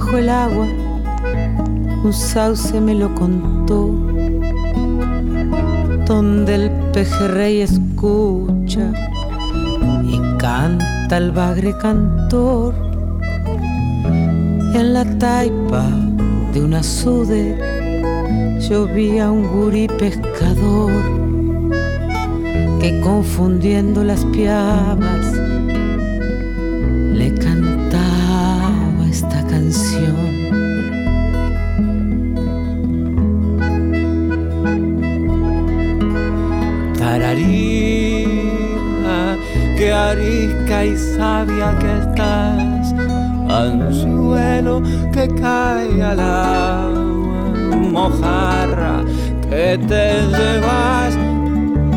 Bajo 0.00 0.16
el 0.16 0.28
agua, 0.28 0.66
un 2.04 2.12
sauce 2.12 2.80
me 2.80 2.94
lo 2.94 3.14
contó 3.14 3.90
donde 6.06 6.54
el 6.54 6.70
pejerrey 6.92 7.60
escucha 7.60 8.92
y 10.04 10.18
canta 10.38 11.18
el 11.18 11.30
bagre 11.32 11.76
cantor. 11.76 12.74
En 14.74 14.94
la 14.94 15.04
taipa 15.18 15.86
de 16.54 16.62
una 16.62 16.82
sude 16.82 17.58
yo 18.68 18.86
vi 18.86 19.18
a 19.18 19.30
un 19.30 19.46
gurí 19.46 19.86
pescador 19.86 20.92
que 22.80 23.00
confundiendo 23.00 24.02
las 24.02 24.24
piabas 24.26 25.49
que 39.76 39.92
arisca 39.92 40.84
y 40.84 40.96
sabia 40.96 41.78
que 41.78 41.98
estás, 42.00 42.92
anzuelo 43.48 44.82
que 45.12 45.28
cae 45.40 46.02
al 46.02 46.18
agua, 46.18 47.52
mojarra 47.90 49.04
que 49.48 49.78
te 49.78 50.22
llevas, 50.36 51.16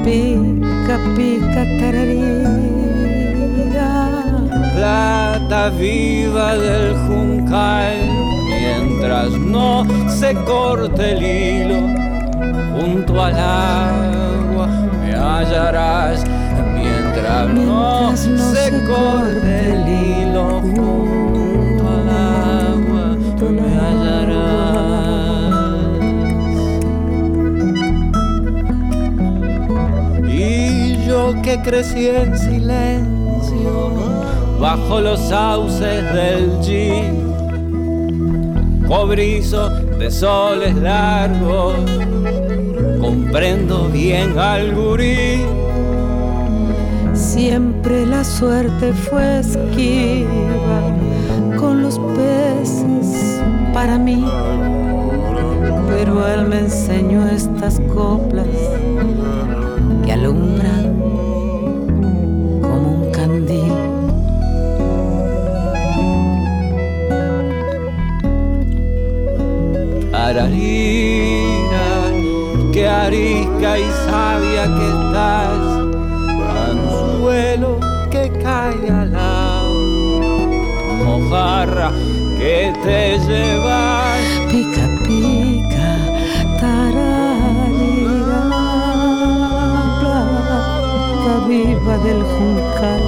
pica, 0.04 1.00
pica, 1.16 1.66
tararira, 1.80 2.92
plata 4.76 5.70
viva 5.72 6.56
del 6.56 6.96
juncal, 7.08 7.98
mientras 8.48 9.32
no 9.32 9.84
se 10.10 10.36
corte 10.46 11.12
el 11.14 11.24
hilo 11.24 11.82
junto 12.80 13.22
al 13.22 13.34
agua 13.34 14.83
hallarás 15.38 16.24
mientras, 16.74 17.50
no, 17.50 18.16
se, 18.16 18.30
corte 18.86 19.74
el 19.74 19.88
hilo 19.88 20.62
junto 20.62 21.84
al 21.90 22.10
agua, 22.10 23.18
me 23.50 23.68
hallarás. 23.80 24.64
Y 30.28 31.06
yo 31.06 31.34
que 31.42 31.62
crecí 31.62 32.08
en 32.08 32.38
silencio 32.38 33.94
bajo 34.60 35.02
los 35.02 35.20
sauces 35.20 36.14
del 36.14 36.60
G, 36.60 37.04
cobrizo 38.88 39.70
de 39.70 40.12
soles 40.12 40.76
largos 40.76 42.03
comprendo 43.34 43.90
bien 43.90 44.38
al 44.38 44.76
gurí. 44.76 45.42
Siempre 47.16 48.06
la 48.06 48.24
suerte 48.24 48.94
fue 48.94 49.40
esquiva 49.40 50.82
con 51.58 51.82
los 51.82 51.98
peces 52.16 53.42
para 53.74 53.98
mí, 53.98 54.24
pero 55.90 56.28
él 56.28 56.46
me 56.46 56.60
enseñó 56.60 57.28
estas 57.28 57.80
coplas 57.96 58.46
te 82.72 83.20
llevas, 83.20 84.22
pica 84.50 84.88
pica, 85.04 85.90
tararira, 86.60 88.42
plata 90.00 91.48
viva 91.48 91.98
del 91.98 92.22
juncal, 92.24 93.02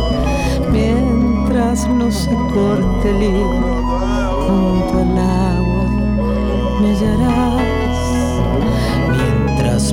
mientras 0.72 1.88
no 1.88 2.12
se 2.12 2.32
corte 2.54 3.10
el 3.10 3.24
hilo 3.24 3.76
junto 4.48 4.94
al 5.00 5.18
agua, 5.18 5.86
me 6.82 6.88
hallarás 6.90 7.66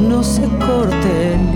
no 0.01 0.23
se 0.23 0.43
corte 0.59 1.35
el 1.35 1.52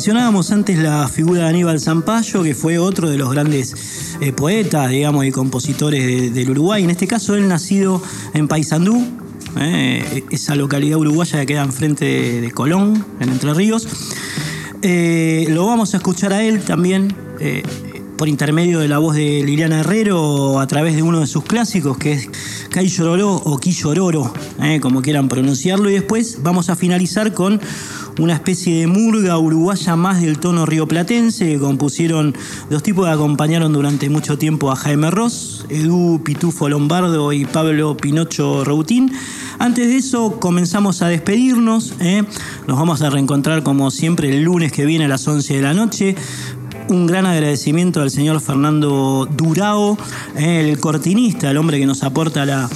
Mencionábamos 0.00 0.50
antes 0.50 0.78
la 0.78 1.06
figura 1.08 1.42
de 1.42 1.48
Aníbal 1.50 1.78
Zampayo, 1.78 2.42
que 2.42 2.54
fue 2.54 2.78
otro 2.78 3.10
de 3.10 3.18
los 3.18 3.30
grandes 3.30 4.16
eh, 4.22 4.32
poetas, 4.32 4.88
digamos, 4.88 5.26
y 5.26 5.30
compositores 5.30 6.32
del 6.32 6.48
Uruguay. 6.52 6.84
En 6.84 6.88
este 6.88 7.06
caso, 7.06 7.34
él 7.34 7.46
nacido 7.46 8.02
en 8.32 8.48
Paysandú, 8.48 9.06
eh, 9.58 10.24
esa 10.30 10.54
localidad 10.54 10.96
uruguaya 10.96 11.40
que 11.40 11.44
queda 11.44 11.64
enfrente 11.64 12.40
de, 12.40 12.50
Colón, 12.50 13.04
en 13.20 13.28
Entre 13.28 13.52
Ríos. 13.52 13.86
Eh, 14.80 15.44
lo 15.50 15.66
vamos 15.66 15.92
a 15.92 15.98
escuchar 15.98 16.32
a 16.32 16.42
él 16.42 16.62
también 16.62 17.14
por 18.16 18.26
intermedio 18.26 18.78
de 18.78 18.88
la 18.88 18.96
voz 18.96 19.16
de 19.16 19.42
Liliana 19.44 19.80
Herrero 19.80 20.60
a 20.60 20.66
través 20.66 20.96
de 20.96 21.02
uno 21.02 21.20
de 21.20 21.26
sus 21.26 21.44
clásicos 21.44 21.98
que 21.98 22.12
es 22.12 22.30
Kai 22.70 22.90
o 23.00 23.58
Quillororo, 23.58 24.32
como 24.80 25.02
quieran 25.02 25.28
pronunciarlo. 25.28 25.90
Y 25.90 25.94
después 25.94 26.38
vamos 26.42 26.70
a 26.70 26.76
finalizar 26.76 27.34
con 27.34 27.60
una 28.20 28.34
especie 28.34 28.80
de 28.80 28.86
murga 28.86 29.38
uruguaya 29.38 29.96
más 29.96 30.20
del 30.20 30.38
tono 30.38 30.66
rioplatense 30.66 31.46
que 31.46 31.58
compusieron 31.58 32.36
dos 32.68 32.82
tipos 32.82 33.06
que 33.06 33.12
acompañaron 33.12 33.72
durante 33.72 34.10
mucho 34.10 34.36
tiempo 34.36 34.70
a 34.70 34.76
Jaime 34.76 35.10
Ross, 35.10 35.64
Edu 35.70 36.20
Pitufo 36.22 36.68
Lombardo 36.68 37.32
y 37.32 37.46
Pablo 37.46 37.96
Pinocho 37.96 38.62
Routín. 38.62 39.10
Antes 39.58 39.88
de 39.88 39.96
eso 39.96 40.38
comenzamos 40.38 41.00
a 41.00 41.08
despedirnos, 41.08 41.94
eh. 42.00 42.22
nos 42.66 42.78
vamos 42.78 43.00
a 43.00 43.08
reencontrar 43.08 43.62
como 43.62 43.90
siempre 43.90 44.28
el 44.28 44.42
lunes 44.42 44.70
que 44.70 44.84
viene 44.84 45.06
a 45.06 45.08
las 45.08 45.26
11 45.26 45.56
de 45.56 45.62
la 45.62 45.72
noche 45.72 46.14
un 46.88 47.06
gran 47.06 47.24
agradecimiento 47.24 48.00
al 48.00 48.10
señor 48.10 48.40
Fernando 48.40 49.28
Durao, 49.30 49.96
el 50.36 50.78
cortinista, 50.80 51.50
el 51.50 51.56
hombre 51.56 51.78
que 51.78 51.86
nos 51.86 52.02
aporta 52.02 52.44
la, 52.44 52.68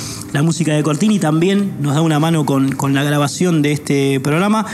música 0.42 0.72
de 0.72 0.84
Cortini, 0.84 1.18
también 1.18 1.74
nos 1.80 1.94
da 1.94 2.00
una 2.00 2.20
mano 2.20 2.46
con 2.46 2.94
la 2.94 3.02
grabación 3.02 3.60
de 3.60 3.72
este 3.72 4.20
programa. 4.20 4.66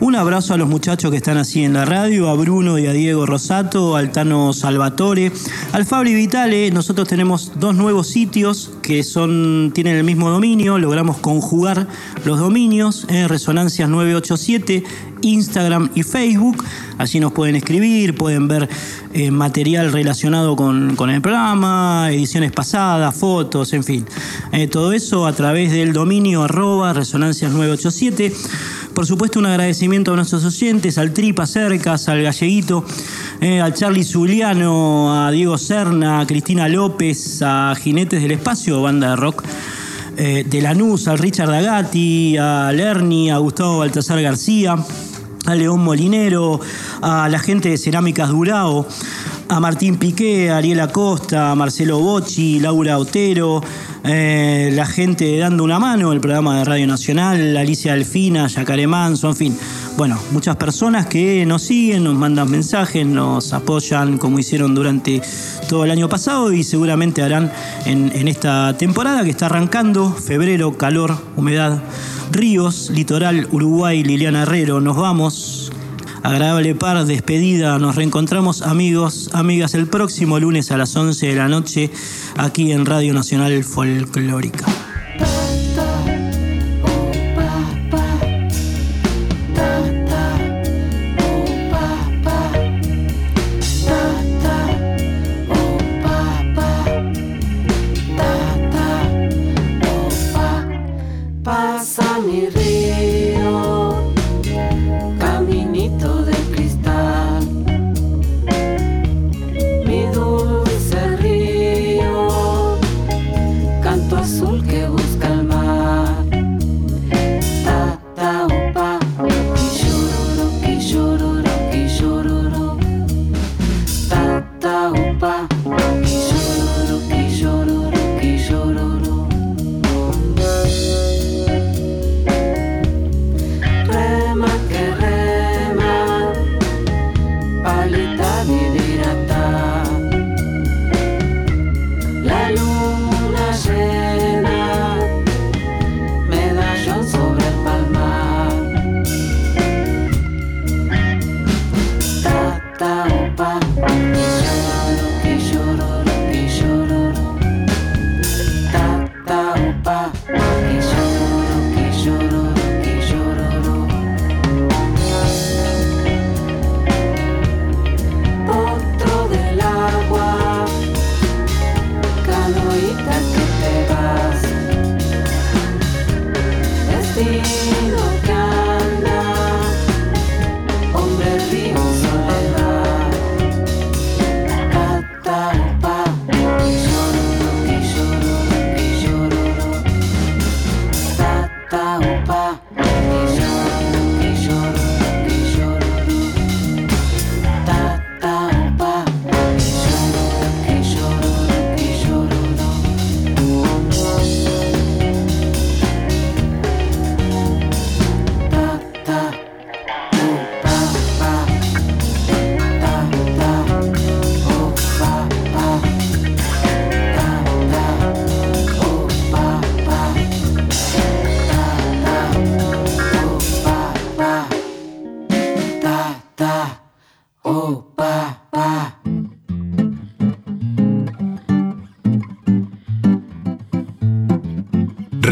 Un 0.00 0.16
abrazo 0.16 0.54
a 0.54 0.56
los 0.56 0.66
muchachos 0.66 1.10
que 1.10 1.18
están 1.18 1.36
así 1.36 1.62
en 1.62 1.74
la 1.74 1.84
radio, 1.84 2.30
a 2.30 2.34
Bruno 2.34 2.78
y 2.78 2.86
a 2.86 2.92
Diego 2.92 3.26
Rosato, 3.26 3.96
al 3.96 4.10
Tano 4.10 4.54
Salvatore, 4.54 5.30
al 5.72 5.84
Fabri 5.84 6.14
Vitale. 6.14 6.70
Nosotros 6.70 7.06
tenemos 7.06 7.52
dos 7.56 7.74
nuevos 7.74 8.06
sitios 8.06 8.72
que 8.80 9.02
son, 9.02 9.72
tienen 9.74 9.96
el 9.96 10.04
mismo 10.04 10.30
dominio, 10.30 10.78
logramos 10.78 11.18
conjugar 11.18 11.86
los 12.24 12.38
dominios, 12.38 13.04
en 13.10 13.28
Resonancias 13.28 13.90
987, 13.90 14.84
Instagram 15.20 15.90
y 15.94 16.02
Facebook. 16.02 16.64
Allí 16.96 17.20
nos 17.20 17.32
pueden 17.32 17.56
escribir, 17.56 18.14
pueden 18.14 18.48
ver 18.48 18.70
eh, 19.12 19.30
material 19.30 19.92
relacionado 19.92 20.56
con, 20.56 20.96
el 21.10 21.20
programa, 21.20 22.08
ediciones 22.10 22.52
pasadas, 22.52 23.14
fotos, 23.14 23.74
en 23.74 23.84
fin. 23.84 24.06
Eh, 24.52 24.66
todo 24.66 24.92
eso 24.92 25.26
a 25.26 25.34
través 25.34 25.72
del 25.72 25.92
dominio 25.92 26.44
arroba 26.44 26.94
resonancias 26.94 27.52
987. 27.52 28.32
Por 28.94 29.06
supuesto, 29.06 29.38
un 29.38 29.46
agradecimiento 29.46 30.12
a 30.12 30.16
nuestros 30.16 30.44
oyentes, 30.44 30.98
al 30.98 31.12
Tripa 31.12 31.46
Cercas, 31.46 32.08
al 32.08 32.22
Galleguito, 32.22 32.84
eh, 33.40 33.60
al 33.60 33.72
Charlie 33.72 34.04
Zuliano, 34.04 35.14
a 35.26 35.30
Diego 35.30 35.56
Serna, 35.58 36.20
a 36.20 36.26
Cristina 36.26 36.68
López, 36.68 37.40
a 37.42 37.74
Jinetes 37.76 38.20
del 38.20 38.32
Espacio, 38.32 38.82
banda 38.82 39.10
de 39.10 39.16
rock. 39.16 39.44
Eh, 40.16 40.44
de 40.46 40.60
Lanús, 40.60 41.08
al 41.08 41.18
Richard 41.18 41.50
Agati, 41.50 42.36
a 42.36 42.70
Lerny, 42.72 43.30
a 43.30 43.38
Gustavo 43.38 43.78
Baltasar 43.78 44.20
García, 44.20 44.76
a 45.46 45.54
León 45.54 45.82
Molinero, 45.82 46.60
a 47.00 47.28
la 47.28 47.38
gente 47.38 47.70
de 47.70 47.78
Cerámicas 47.78 48.28
Durao, 48.28 48.86
a 49.50 49.58
Martín 49.58 49.96
Piqué, 49.96 50.48
a 50.48 50.58
Ariel 50.58 50.78
Acosta, 50.78 51.50
a 51.50 51.54
Marcelo 51.56 51.98
Bocci, 51.98 52.60
Laura 52.60 52.98
Otero, 52.98 53.60
eh, 54.04 54.70
la 54.72 54.86
gente 54.86 55.36
dando 55.38 55.64
una 55.64 55.80
mano, 55.80 56.12
el 56.12 56.20
programa 56.20 56.58
de 56.58 56.64
Radio 56.64 56.86
Nacional, 56.86 57.56
Alicia 57.56 57.92
Alfina, 57.92 58.46
Yacaré 58.46 58.86
Manso, 58.86 59.28
en 59.28 59.36
fin. 59.36 59.58
Bueno, 59.96 60.16
muchas 60.30 60.54
personas 60.54 61.06
que 61.06 61.44
nos 61.46 61.62
siguen, 61.62 62.04
nos 62.04 62.14
mandan 62.14 62.48
mensajes, 62.48 63.04
nos 63.04 63.52
apoyan 63.52 64.18
como 64.18 64.38
hicieron 64.38 64.72
durante 64.72 65.20
todo 65.68 65.84
el 65.84 65.90
año 65.90 66.08
pasado 66.08 66.52
y 66.52 66.62
seguramente 66.62 67.20
harán 67.20 67.52
en, 67.86 68.12
en 68.14 68.28
esta 68.28 68.76
temporada 68.78 69.24
que 69.24 69.30
está 69.30 69.46
arrancando, 69.46 70.12
febrero, 70.12 70.78
calor, 70.78 71.18
humedad, 71.36 71.82
ríos, 72.30 72.90
litoral, 72.90 73.48
Uruguay, 73.50 74.04
Liliana 74.04 74.42
Herrero, 74.42 74.80
nos 74.80 74.96
vamos 74.96 75.72
agradable 76.22 76.74
par, 76.74 77.04
despedida. 77.04 77.78
Nos 77.78 77.96
reencontramos 77.96 78.62
amigos, 78.62 79.30
amigas 79.32 79.74
el 79.74 79.86
próximo 79.86 80.38
lunes 80.38 80.70
a 80.70 80.76
las 80.76 80.94
11 80.96 81.26
de 81.26 81.34
la 81.34 81.48
noche 81.48 81.90
aquí 82.36 82.72
en 82.72 82.86
Radio 82.86 83.14
Nacional 83.14 83.64
Folclórica. 83.64 84.89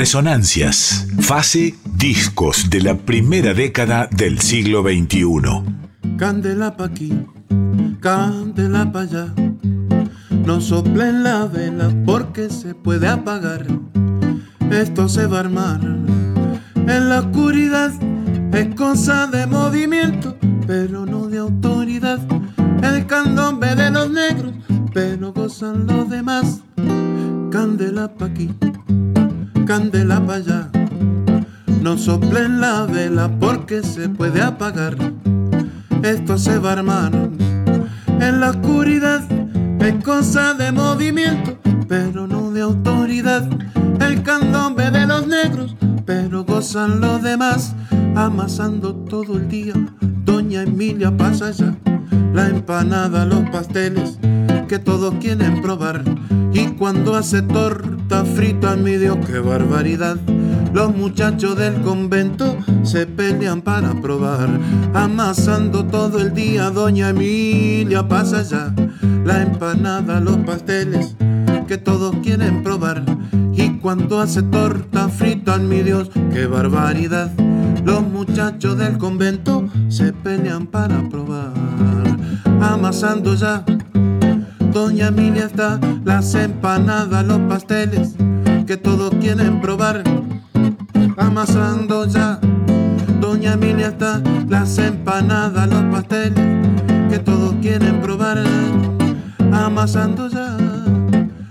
Resonancias, 0.08 1.06
fase 1.20 1.74
discos 1.84 2.70
de 2.70 2.80
la 2.80 2.96
primera 2.96 3.52
década 3.52 4.08
del 4.10 4.38
siglo 4.38 4.82
XXI. 4.82 5.26
Candela 6.16 6.74
pa' 6.74 6.86
aquí, 6.86 7.12
candela 8.00 8.90
pa' 8.90 9.02
allá. 9.02 9.34
No 10.46 10.62
soplen 10.62 11.24
la 11.24 11.44
vela 11.44 11.92
porque 12.06 12.48
se 12.48 12.74
puede 12.74 13.06
apagar. 13.06 13.66
Esto 14.70 15.10
se 15.10 15.26
va 15.26 15.36
a 15.36 15.40
armar 15.40 15.82
en 15.82 17.08
la 17.10 17.18
oscuridad. 17.18 17.92
Es 18.54 18.74
cosa 18.74 19.26
de 19.26 19.46
movimiento, 19.46 20.38
pero 20.66 21.04
no 21.04 21.26
de 21.26 21.36
autoridad. 21.36 22.20
El 22.82 23.06
candombe 23.06 23.74
de 23.74 23.90
los 23.90 24.10
negros 24.10 24.54
pero 24.94 25.34
gozan 25.34 25.86
los 25.86 26.08
demás. 26.08 26.62
Candela 27.50 28.08
pa' 28.08 28.24
aquí, 28.24 28.48
candela 29.68 30.18
pa' 30.18 30.36
allá. 30.36 30.70
No 31.82 31.98
soplen 31.98 32.58
la 32.58 32.86
vela 32.86 33.28
porque 33.38 33.82
se 33.82 34.08
puede 34.08 34.40
apagar. 34.40 34.96
Esto 36.02 36.38
se 36.38 36.58
va 36.58 36.72
a 36.72 37.10
en 38.18 38.40
la 38.40 38.48
oscuridad. 38.48 39.22
Es 39.78 40.02
cosa 40.02 40.54
de 40.54 40.72
movimiento, 40.72 41.58
pero 41.86 42.26
no 42.26 42.50
de 42.50 42.62
autoridad. 42.62 43.46
El 44.00 44.22
candombe 44.22 44.90
de 44.90 45.06
los 45.06 45.26
negros, 45.26 45.76
pero 46.06 46.44
gozan 46.44 47.00
los 47.00 47.22
demás. 47.22 47.74
Amasando 48.16 48.94
todo 48.94 49.36
el 49.36 49.48
día, 49.50 49.74
Doña 50.24 50.62
Emilia 50.62 51.14
pasa 51.14 51.48
allá. 51.48 51.76
La 52.32 52.48
empanada, 52.48 53.26
los 53.26 53.42
pasteles, 53.50 54.18
que 54.66 54.78
todos 54.78 55.12
quieren 55.20 55.60
probar. 55.60 56.02
Y 56.54 56.68
cuando 56.68 57.14
hace 57.16 57.42
torta 58.08 58.24
frita, 58.24 58.76
mi 58.76 58.96
Dios, 58.96 59.18
qué 59.26 59.38
barbaridad. 59.38 60.16
Los 60.72 60.94
muchachos 60.94 61.56
del 61.58 61.74
convento 61.82 62.56
se 62.82 63.06
pelean 63.06 63.60
para 63.60 64.00
probar. 64.00 64.48
Amasando 64.94 65.84
todo 65.84 66.18
el 66.20 66.32
día, 66.32 66.70
doña 66.70 67.10
Emilia 67.10 68.08
pasa 68.08 68.42
ya. 68.42 68.74
La 69.24 69.42
empanada, 69.42 70.20
los 70.20 70.38
pasteles, 70.38 71.16
que 71.66 71.76
todos 71.76 72.16
quieren 72.22 72.62
probar. 72.62 73.04
Y 73.52 73.78
cuando 73.78 74.20
hace 74.20 74.42
torta 74.42 75.08
frita, 75.08 75.58
mi 75.58 75.82
Dios, 75.82 76.10
qué 76.32 76.46
barbaridad. 76.46 77.30
Los 77.84 78.02
muchachos 78.02 78.78
del 78.78 78.96
convento 78.96 79.68
se 79.88 80.12
pelean 80.12 80.66
para 80.66 81.08
probar. 81.08 81.52
Amasando 82.60 83.34
ya 83.34 83.64
Doña 84.80 85.08
Emilia 85.08 85.46
está, 85.46 85.80
las 86.04 86.36
empanadas, 86.36 87.26
los 87.26 87.40
pasteles, 87.48 88.14
que 88.64 88.76
todos 88.76 89.10
quieren 89.16 89.60
probar. 89.60 90.04
Amasando 91.16 92.06
ya, 92.06 92.38
Doña 93.20 93.54
Emilia 93.54 93.88
está, 93.88 94.22
las 94.48 94.78
empanadas, 94.78 95.68
los 95.68 95.82
pasteles, 95.86 96.44
que 97.10 97.18
todos 97.18 97.56
quieren 97.60 98.00
probar. 98.00 98.38
Amasando 99.52 100.28
ya, 100.28 100.56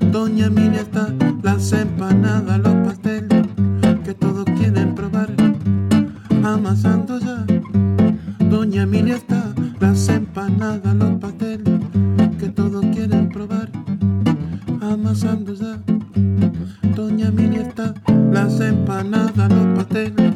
Doña 0.10 0.46
Emilia 0.46 0.84
está, 0.84 1.14
las 1.44 1.74
empanadas, 1.74 2.60
los 2.60 2.76
pasteles, 2.88 3.46
que 4.06 4.14
todos 4.14 4.46
quieren 4.58 4.96
probar. 4.96 5.30
Amasando 6.46 7.20
ya, 7.20 7.46
Doña 8.50 8.84
Emilia 8.84 9.18
está, 9.18 9.54
las 9.82 10.08
empanadas, 10.08 10.96
los 10.96 11.20
pasteles 11.20 11.77
Doña 16.96 17.30
Emilia 17.30 17.62
está, 17.62 17.96
las 18.32 18.60
empanadas, 18.60 19.52
los 19.52 19.78
pasteles 19.78 20.27